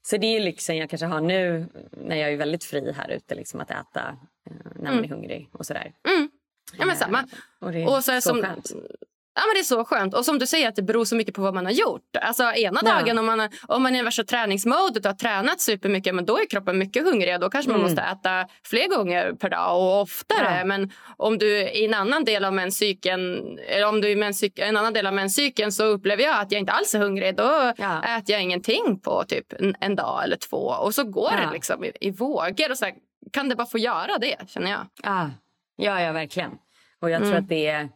[0.03, 3.35] så det är lyxen jag kanske har nu när jag är väldigt fri här ute.
[3.35, 4.17] Liksom, att äta
[4.51, 5.05] uh, när man mm.
[5.05, 5.93] är hungrig och sådär.
[6.09, 6.31] Mm.
[6.79, 7.19] Ja men samma.
[7.19, 8.73] Uh, och och så, så som, skönt.
[9.39, 10.15] Ja, men det är så skönt.
[10.15, 12.17] Och som du säger, att det beror så mycket på vad man har gjort.
[12.21, 12.91] Alltså ena ja.
[12.93, 16.39] dagen om man, om man är i värsta träningsmodet och har tränat supermycket, men då
[16.39, 17.41] är kroppen mycket hungrig.
[17.41, 17.91] Då kanske man mm.
[17.91, 20.59] måste äta fler gånger per dag och oftare.
[20.59, 20.65] Ja.
[20.65, 24.93] Men om du i en annan del av menscykeln, eller om du i en annan
[24.93, 27.37] del av menscykeln så upplever jag att jag inte alls är hungrig.
[27.37, 28.03] Då ja.
[28.05, 30.57] äter jag ingenting på typ en, en, dag eller två.
[30.57, 32.71] Och så går det liksom i, i vågor.
[32.71, 32.95] Och så här,
[33.33, 34.87] kan det bara få göra det, känner jag.
[35.03, 35.31] Ja,
[35.77, 36.51] ja, ja verkligen.
[37.01, 37.29] Och jag mm.
[37.29, 37.89] tror att det är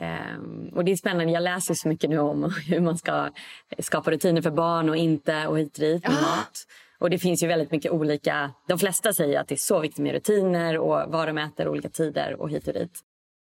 [0.00, 1.32] Um, och det är spännande.
[1.32, 3.30] Jag läser så mycket nu om hur man ska
[3.78, 6.20] skapa rutiner för barn och inte och hit och dit med ah.
[6.20, 6.66] mat.
[6.98, 8.52] Och det finns ju väldigt mycket olika...
[8.68, 11.88] De flesta säger att det är så viktigt med rutiner och vad de äter olika
[11.88, 13.00] tider och hit och dit.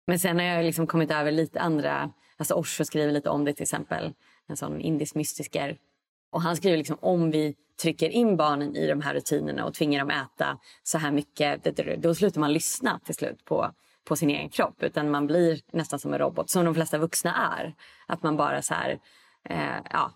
[0.06, 2.10] Men sen har jag liksom kommit över lite andra...
[2.36, 4.12] Alltså Osho skriver lite om det till exempel.
[4.48, 5.76] En sån indisk mystiker.
[6.30, 10.00] Och han skriver liksom om vi trycker in barnen i de här rutinerna och tvingar
[10.00, 11.64] dem äta så här mycket.
[12.02, 13.72] Då slutar man lyssna till slut på,
[14.04, 14.82] på sin egen kropp.
[14.82, 17.74] Utan man blir nästan som en robot, som de flesta vuxna är.
[18.06, 18.98] Att man bara så här...
[19.44, 20.12] Eh, ja,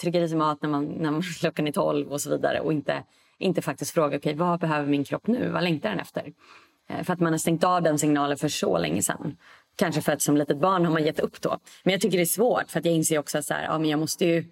[0.00, 2.72] trycker i sig mat när, man, när man, klockan är tolv och så vidare och
[2.72, 3.04] inte,
[3.38, 6.32] inte faktiskt frågar okay, vad behöver min kropp nu, vad längtar den efter?
[6.88, 9.36] Eh, för att man har stängt av den signalen för så länge sedan.
[9.76, 11.58] Kanske för att som litet barn har man gett upp då.
[11.84, 13.78] Men jag tycker det är svårt för att jag inser också att så här, ja,
[13.78, 14.44] men jag måste ju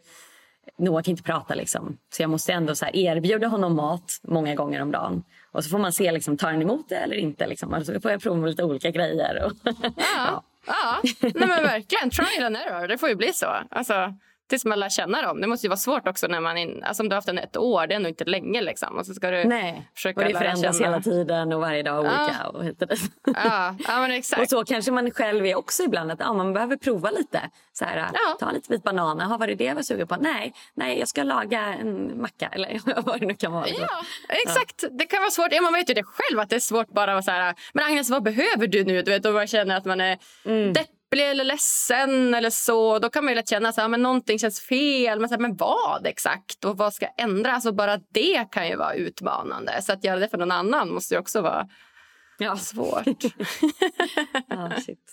[0.78, 1.98] Noah kan inte prata liksom.
[2.12, 5.22] Så jag måste ändå så erbjuda honom mat många gånger om dagen.
[5.56, 7.46] Och så får man se, liksom, tar han emot det eller inte?
[7.46, 7.74] Liksom.
[7.74, 9.44] Och så får jag prova med lite olika grejer.
[9.44, 10.42] Och, ja, ja.
[10.66, 11.00] ja.
[11.20, 12.10] Nej, men verkligen.
[12.10, 12.88] Trial and error.
[12.88, 13.56] Det får ju bli så.
[13.70, 14.14] Alltså,
[14.48, 15.40] tills man lär känna dem.
[15.40, 17.38] Det måste ju vara svårt också när man in, alltså om du har haft den
[17.38, 18.96] ett år, det är nog inte länge liksom.
[18.96, 22.36] Och så ska du Nej, försöka och det förändras hela tiden och varje dag olika.
[22.42, 22.48] Ja.
[22.48, 22.88] Och hit och,
[23.24, 23.76] ja.
[23.88, 24.42] ja, men exakt.
[24.42, 27.40] och så kanske man själv är också ibland att ja, man behöver prova lite.
[27.72, 28.36] Så här, ja.
[28.40, 30.16] Ta en liten bit banan, Aha, var det det jag var sugen på?
[30.16, 33.68] Nej, nej jag ska laga en macka eller vad det nu kan vara.
[33.68, 34.84] Ja, exakt.
[34.90, 35.48] Det kan vara svårt.
[35.50, 37.84] Ja, man vet ju det själv att det är svårt bara att så här, men
[37.84, 39.02] Agnes vad behöver du nu?
[39.02, 40.72] Du vet, och man känner att man är mm.
[40.72, 44.38] deppig depplig eller ledsen eller så, då kan man ju lätt känna att ja, någonting
[44.38, 45.20] känns fel.
[45.20, 47.54] Men, så här, men vad exakt och vad ska ändras?
[47.54, 49.82] Alltså, bara det kan ju vara utmanande.
[49.82, 51.68] Så att göra det för någon annan måste ju också vara
[52.38, 52.56] ja.
[52.56, 53.06] svårt.
[54.48, 55.12] ah, shit.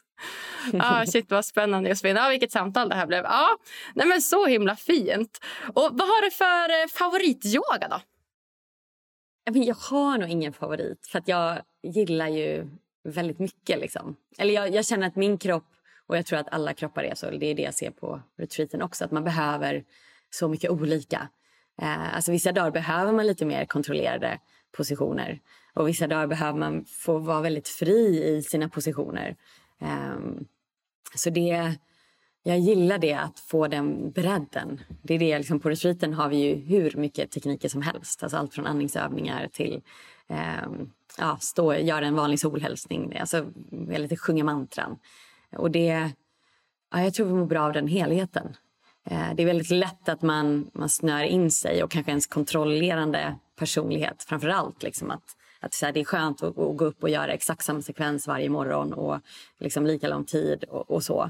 [0.79, 2.17] ah, shit, vad spännande Josefin.
[2.17, 3.25] Ah, vilket samtal det här blev.
[3.25, 3.57] Ah,
[3.95, 5.39] nej, men så himla fint.
[5.73, 8.01] Och Vad har du för eh, favorityoga då?
[9.53, 11.07] Jag har nog ingen favorit.
[11.07, 12.67] För att Jag gillar ju
[13.03, 13.79] väldigt mycket.
[13.79, 14.15] Liksom.
[14.37, 15.65] Eller jag, jag, känner att min kropp
[16.13, 17.29] och jag tror att alla kroppar är så.
[17.29, 19.05] Det är det jag ser på retreaten också.
[19.05, 19.83] Att man behöver
[20.29, 21.27] så mycket olika.
[21.81, 24.39] Eh, alltså vissa dagar behöver man lite mer kontrollerade
[24.71, 25.39] positioner.
[25.73, 29.35] Och vissa dagar behöver man få vara väldigt fri i sina positioner.
[29.81, 30.15] Eh,
[31.15, 31.73] så det...
[32.45, 34.81] Jag gillar det, att få den bredden.
[35.01, 38.23] Det är det, liksom, på retreaten har vi ju hur mycket tekniker som helst.
[38.23, 39.81] Alltså allt från andningsövningar till
[40.27, 40.69] eh,
[41.17, 43.17] ja, stå, göra en vanlig solhälsning.
[43.17, 43.45] Alltså,
[43.87, 44.97] lite sjunga mantran.
[45.57, 46.11] Och det,
[46.91, 48.55] ja, jag tror vi mår bra av den helheten.
[49.05, 53.35] Eh, det är väldigt lätt att man, man snör in sig och kanske ens kontrollerande
[53.55, 54.83] personlighet framför allt.
[54.83, 55.23] Liksom att,
[55.59, 58.27] att så här, det är skönt att, att, gå upp och göra exakt samma sekvens
[58.27, 59.19] varje morgon och
[59.59, 61.29] liksom lika lång tid och, och, så.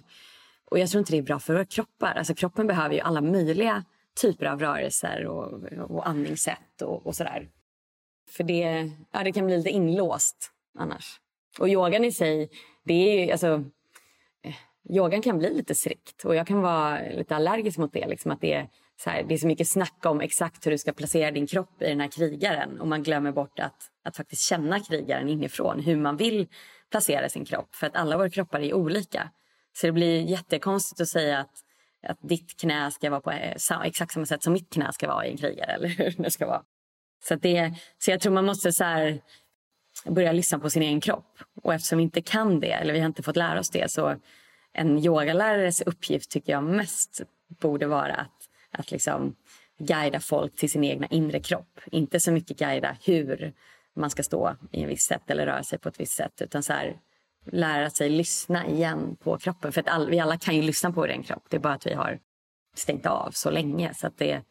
[0.65, 2.13] Och jag tror inte det är bra för våra kroppar.
[2.15, 3.83] Alltså kroppen behöver ju alla möjliga
[4.21, 7.49] typer av rörelser och, och andningssätt och, och sådär.
[8.29, 11.19] För det, ja, det kan bli lite inlåst annars.
[11.59, 12.49] Och yogan i sig,
[12.83, 13.63] det är ju, alltså,
[14.89, 18.07] yogan kan bli lite strikt och jag kan vara lite allergisk mot det.
[18.07, 18.69] Liksom att det, är
[19.03, 21.81] så här, det är så mycket snack om exakt hur du ska placera din kropp
[21.81, 25.95] i den här krigaren och man glömmer bort att, att faktiskt känna krigaren inifrån, hur
[25.95, 26.47] man vill
[26.91, 27.75] placera sin kropp.
[27.75, 29.29] För att alla våra kroppar är olika.
[29.75, 31.51] Så det blir jättekonstigt att säga att,
[32.07, 35.25] att ditt knä ska vara på eh, exakt samma sätt som mitt knä ska vara
[35.25, 35.71] i en krigare.
[35.75, 36.63] Eller hur det ska vara.
[37.23, 39.21] Så, det, så jag tror man måste så här,
[40.05, 41.39] börja lyssna på sin egen kropp.
[41.61, 44.15] Och eftersom vi inte kan det, eller vi har inte fått lära oss det, så
[44.73, 49.35] en yogalärares uppgift tycker jag mest borde vara att, att liksom
[49.79, 51.79] guida folk till sin egna inre kropp.
[51.85, 53.53] Inte så mycket guida hur
[53.95, 56.41] man ska stå i en viss sätt eller röra sig på ett visst sätt.
[56.41, 56.97] Utan så här,
[57.45, 59.71] lära sig lyssna igen på kroppen.
[59.71, 61.43] För att all, vi alla kan ju lyssna på den kropp.
[61.49, 62.19] Det är bara att vi har
[62.75, 63.93] stängt av så länge.
[63.93, 64.41] Så att det,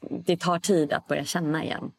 [0.00, 1.92] det tar tid att börja känna igen.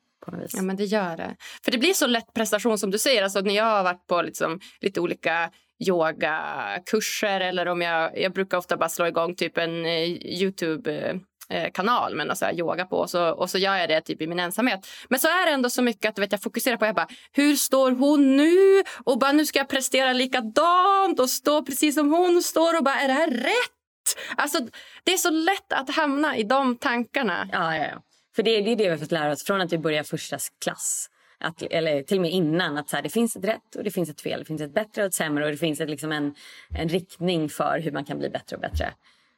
[0.57, 1.36] Ja, men det gör det.
[1.63, 3.23] För det blir så lätt prestation som du säger.
[3.23, 5.51] Alltså, när jag har varit på liksom, lite olika
[5.88, 10.03] yogakurser eller om jag, jag brukar ofta bara slå igång typ en eh,
[10.41, 14.01] Youtube-kanal eh, eh, med någon alltså yoga på och så, och så gör jag det
[14.01, 14.88] typ i min ensamhet.
[15.09, 17.55] Men så är det ändå så mycket att vet, jag fokuserar på jag bara, hur
[17.55, 18.84] står hon nu?
[19.03, 22.99] Och bara nu ska jag prestera likadant och stå precis som hon står och bara
[22.99, 23.82] är det här rätt?
[24.36, 24.59] Alltså,
[25.03, 27.49] det är så lätt att hamna i de tankarna.
[27.51, 28.01] Ja, ja, ja.
[28.36, 30.38] För det, det är det vi har fått lära oss från att vi börjar första
[30.63, 31.09] klass.
[31.41, 32.77] Att, eller till och med innan.
[32.77, 34.39] att så här, Det finns ett rätt och det finns ett fel.
[34.39, 36.35] Det finns ett bättre och ett sämre och det finns ett, liksom en,
[36.69, 38.93] en riktning för hur man kan bli bättre och bättre.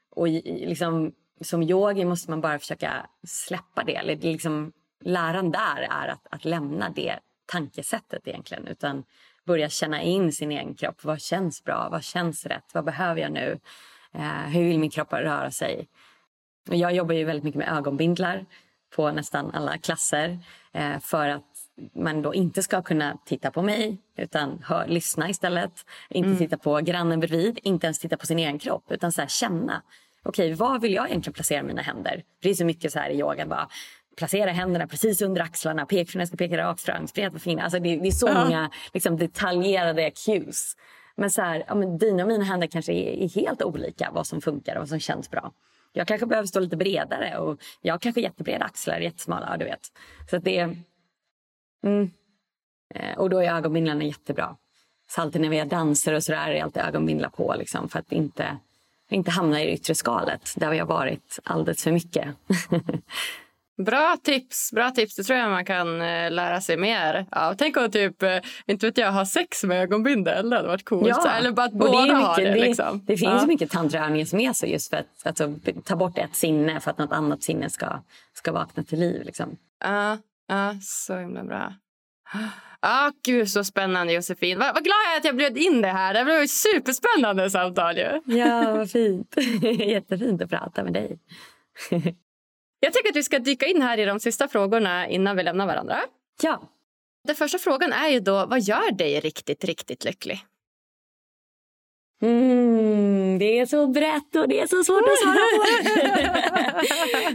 [0.10, 3.96] Och liksom, som yogi måste man bara försöka släppa det.
[3.96, 8.68] Eller liksom, läran där är att, att lämna det tankesättet egentligen.
[8.68, 9.04] Utan
[9.46, 11.04] börja känna in sin egen kropp.
[11.04, 11.90] Vad känns bra?
[11.92, 12.74] Vad känns rätt?
[12.74, 13.60] Vad behöver jag nu?
[14.14, 15.88] Eh, hur vill min kropp röra sig?
[16.70, 18.46] Och jag jobbar ju väldigt mycket med ögonbindlar
[18.96, 20.40] på nästan alla klasser
[20.72, 21.53] eh, för att
[21.96, 25.72] man då inte ska kunna titta på mig utan hör, lyssna istället.
[26.10, 26.40] Inte mm.
[26.40, 29.82] titta på grannen bredvid, inte ens titta på sin egen kropp utan så känna.
[30.24, 32.24] Okej, okay, var vill jag egentligen placera mina händer?
[32.42, 33.68] det är så mycket så här i yoga bara
[34.16, 37.64] placera händerna precis under axlarna, pekfingret ska peka rakt fram, spred på fingrarna.
[37.64, 38.44] Alltså det, det, är så ja.
[38.44, 40.74] många liksom, detaljerade cues.
[41.16, 44.28] Men, så här, ja, men dina och mina händer kanske är, är, helt olika vad
[44.28, 45.52] som funkar och vad som känns bra.
[45.94, 49.58] Jag kanske behöver stå lite bredare och jag kanske jättebreda axlar, jättesmala.
[49.58, 49.82] Du vet.
[50.30, 50.76] Så det
[51.84, 52.12] mm.
[52.96, 54.56] Eh, och då är ögonbindlarna jättebra.
[55.10, 58.12] Så alltid när vi har danser och sådär är alltid ögonbindlar på liksom, för att
[58.12, 58.58] inte,
[59.10, 62.28] inte hamna i det yttre skalet där vi har varit alldeles för mycket.
[63.78, 65.16] Bra tips, bra tips.
[65.16, 67.54] Det tror jag man kan eh, lära sig mer av.
[67.54, 70.50] Tänk om typ, eh, inte vet jag, ha sex med ögonbindel.
[70.50, 71.08] Det hade varit coolt.
[71.08, 71.32] Ja.
[71.32, 72.52] Eller bara att båda mycket, har det.
[72.52, 73.06] Det, liksom.
[73.06, 73.46] det finns ja.
[73.46, 76.98] mycket tantraövningar som är så just för att alltså, ta bort ett sinne för att
[76.98, 78.00] något annat sinne ska,
[78.34, 79.24] ska vakna till liv.
[79.26, 79.58] Liksom.
[79.80, 80.18] Ja,
[80.48, 81.74] ja så himla bra.
[82.80, 84.60] Ah, gud, så spännande, Josefin.
[84.60, 86.14] Vad, vad glad jag är att jag bjöd in det här.
[86.14, 87.98] Det blev ett superspännande samtal.
[87.98, 88.22] Ju.
[88.26, 89.36] Ja, vad fint.
[89.80, 91.20] Jättefint att prata med dig.
[92.80, 95.68] Jag tycker att vi ska dyka in här i de sista frågorna innan vi lämnar
[95.68, 96.00] varandra.
[96.42, 96.62] Ja.
[97.28, 100.46] Den första frågan är ju då, vad gör dig riktigt, riktigt lycklig?
[102.24, 105.64] Mm, det är så brett och det är så svårt att svara på.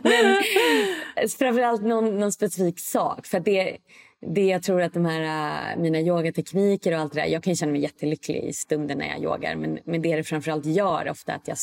[0.08, 3.26] Men framförallt någon, någon specifik sak.
[3.26, 3.78] För det,
[4.20, 7.26] det jag tror att de här, äh, mina yogatekniker och allt det där.
[7.26, 9.56] Jag kan känna mig jättelycklig i stunden när jag yogar.
[9.56, 11.56] Men, men det det framförallt gör ofta att jag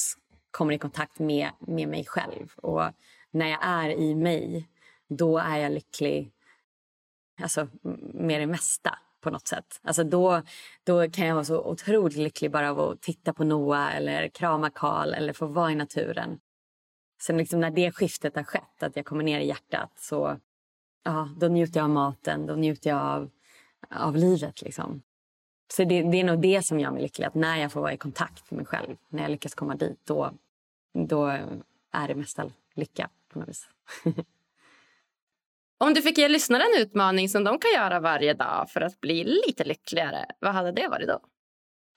[0.51, 2.53] kommer i kontakt med, med mig själv.
[2.55, 2.83] Och
[3.31, 4.67] när jag är i mig,
[5.09, 6.31] då är jag lycklig
[7.41, 7.67] alltså,
[8.13, 9.79] med det mesta på något sätt.
[9.83, 10.41] Alltså då,
[10.83, 14.69] då kan jag vara så otroligt lycklig bara av att titta på Noah eller krama
[14.69, 16.39] Karl eller få vara i naturen.
[17.21, 20.39] Sen liksom när det skiftet har skett, att jag kommer ner i hjärtat, så
[21.03, 23.29] ja, då njuter jag av maten, då njuter jag av,
[23.89, 24.61] av livet.
[24.61, 25.01] Liksom.
[25.73, 27.93] Så det, det, är nog det som gör mig lycklig, att när jag får vara
[27.93, 30.31] i kontakt med mig själv, när jag lyckas komma dit, då,
[31.07, 31.25] då
[31.91, 33.69] är det mesta lycka på något vis.
[35.77, 39.01] Om du fick ge lyssnarna en utmaning som de kan göra varje dag för att
[39.01, 41.19] bli lite lyckligare, vad hade det varit då?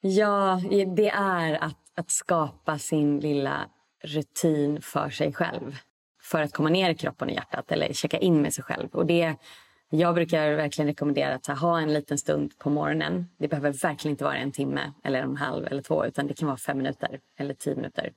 [0.00, 0.60] Ja,
[0.96, 3.70] det är att, att skapa sin lilla
[4.04, 5.76] rutin för sig själv.
[6.22, 8.88] För att komma ner i kroppen och hjärtat eller checka in med sig själv.
[8.92, 9.34] Och det,
[9.90, 13.26] jag brukar verkligen rekommendera att ha en liten stund på morgonen.
[13.38, 16.48] Det behöver verkligen inte vara en timme eller en halv eller två utan det kan
[16.48, 18.12] vara fem minuter eller tio minuter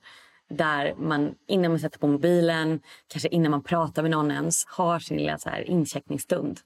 [0.56, 4.98] där man innan man sätter på mobilen, kanske innan man pratar med någon ens, har
[4.98, 6.60] sin lilla så här incheckningsstund.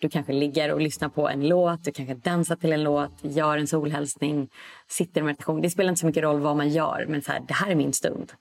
[0.00, 3.58] Du kanske ligger och lyssnar på en låt, du kanske dansar till en låt, gör
[3.58, 4.48] en solhälsning,
[4.88, 5.60] sitter i meditation.
[5.60, 7.74] Det spelar inte så mycket roll vad man gör, men så här, det här är
[7.74, 8.32] min stund.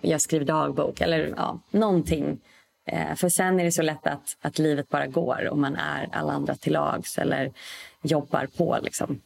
[0.00, 2.40] Jag skriver dagbok eller ja, någonting.
[2.86, 6.08] Eh, för sen är det så lätt att, att livet bara går och man är
[6.12, 7.52] alla andra till lags eller
[8.02, 8.78] jobbar på.
[8.82, 9.20] Liksom.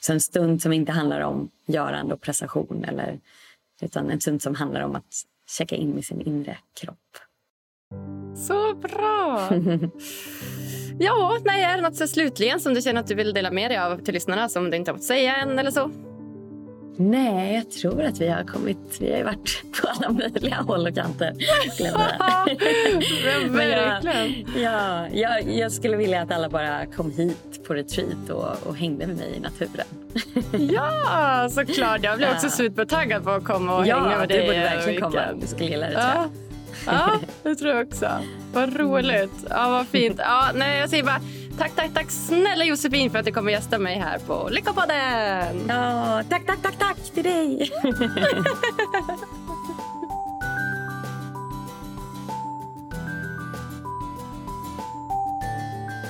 [0.00, 3.20] Så en stund som inte handlar om görande och prestation eller
[3.82, 5.14] utan en stund som handlar om att
[5.58, 6.98] checka in med sin inre kropp.
[8.36, 9.48] Så bra!
[10.98, 13.70] ja, nej, är det något så slutligen som du känner att du vill dela med
[13.70, 15.90] dig av till lyssnarna som du inte har fått säga än eller så?
[16.96, 18.98] Nej, jag tror att vi har kommit...
[19.00, 21.32] Vi har varit på alla möjliga håll och kanter.
[23.50, 24.46] Verkligen.
[24.62, 29.06] ja, jag, jag skulle vilja att alla bara kom hit på retreat och, och hängde
[29.06, 29.86] med mig i naturen.
[30.72, 32.00] ja, såklart.
[32.02, 34.36] Jag blir också supertaggad på att komma och ja, hänga med dig.
[34.36, 35.32] Ja, du borde verkligen komma.
[35.40, 36.30] Du skulle gilla det, tror jag.
[36.86, 38.10] Ja, det tror jag också.
[38.52, 39.46] Vad roligt.
[39.50, 40.16] Ja, vad fint.
[40.18, 41.20] Ja, nej, jag säger bara
[41.58, 45.64] Tack, tack, tack snälla Josefin för att du kommer gästa mig här på Lyckopodden.
[45.68, 47.70] Ja, tack, tack, tack, tack till dig.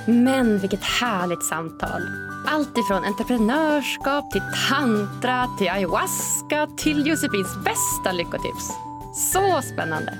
[0.05, 2.01] Men vilket härligt samtal.
[2.47, 8.71] Allt ifrån entreprenörskap till tantra till ayahuasca till Josefins bästa lyckotips.
[9.13, 10.13] Så spännande!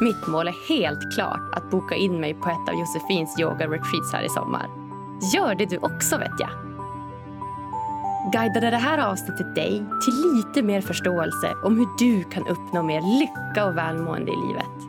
[0.00, 4.22] Mitt mål är helt klart att boka in mig på ett av Josefins yoga-retreats här
[4.22, 4.66] i sommar.
[5.34, 6.50] Gör det du också vet jag!
[8.32, 13.00] Guidade det här avsnittet dig till lite mer förståelse om hur du kan uppnå mer
[13.00, 14.87] lycka och välmående i livet?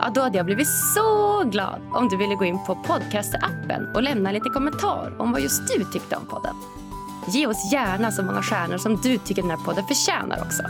[0.00, 4.02] Ja, då hade jag blivit så glad om du ville gå in på podcasterappen och
[4.02, 6.54] lämna lite kommentar om vad just du tyckte om podden.
[7.26, 10.62] Ge oss gärna så många stjärnor som du tycker den här podden förtjänar också.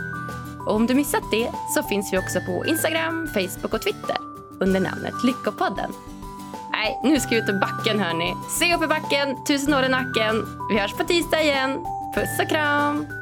[0.67, 4.17] Och om du missat det så finns vi också på Instagram, Facebook och Twitter
[4.59, 5.91] under namnet Lyckopodden.
[6.71, 8.35] Nej, nu ska vi ut ur backen hörni.
[8.59, 10.45] Se upp i backen, tusen år i nacken.
[10.69, 11.85] Vi hörs på tisdag igen.
[12.15, 13.18] Puss och kram!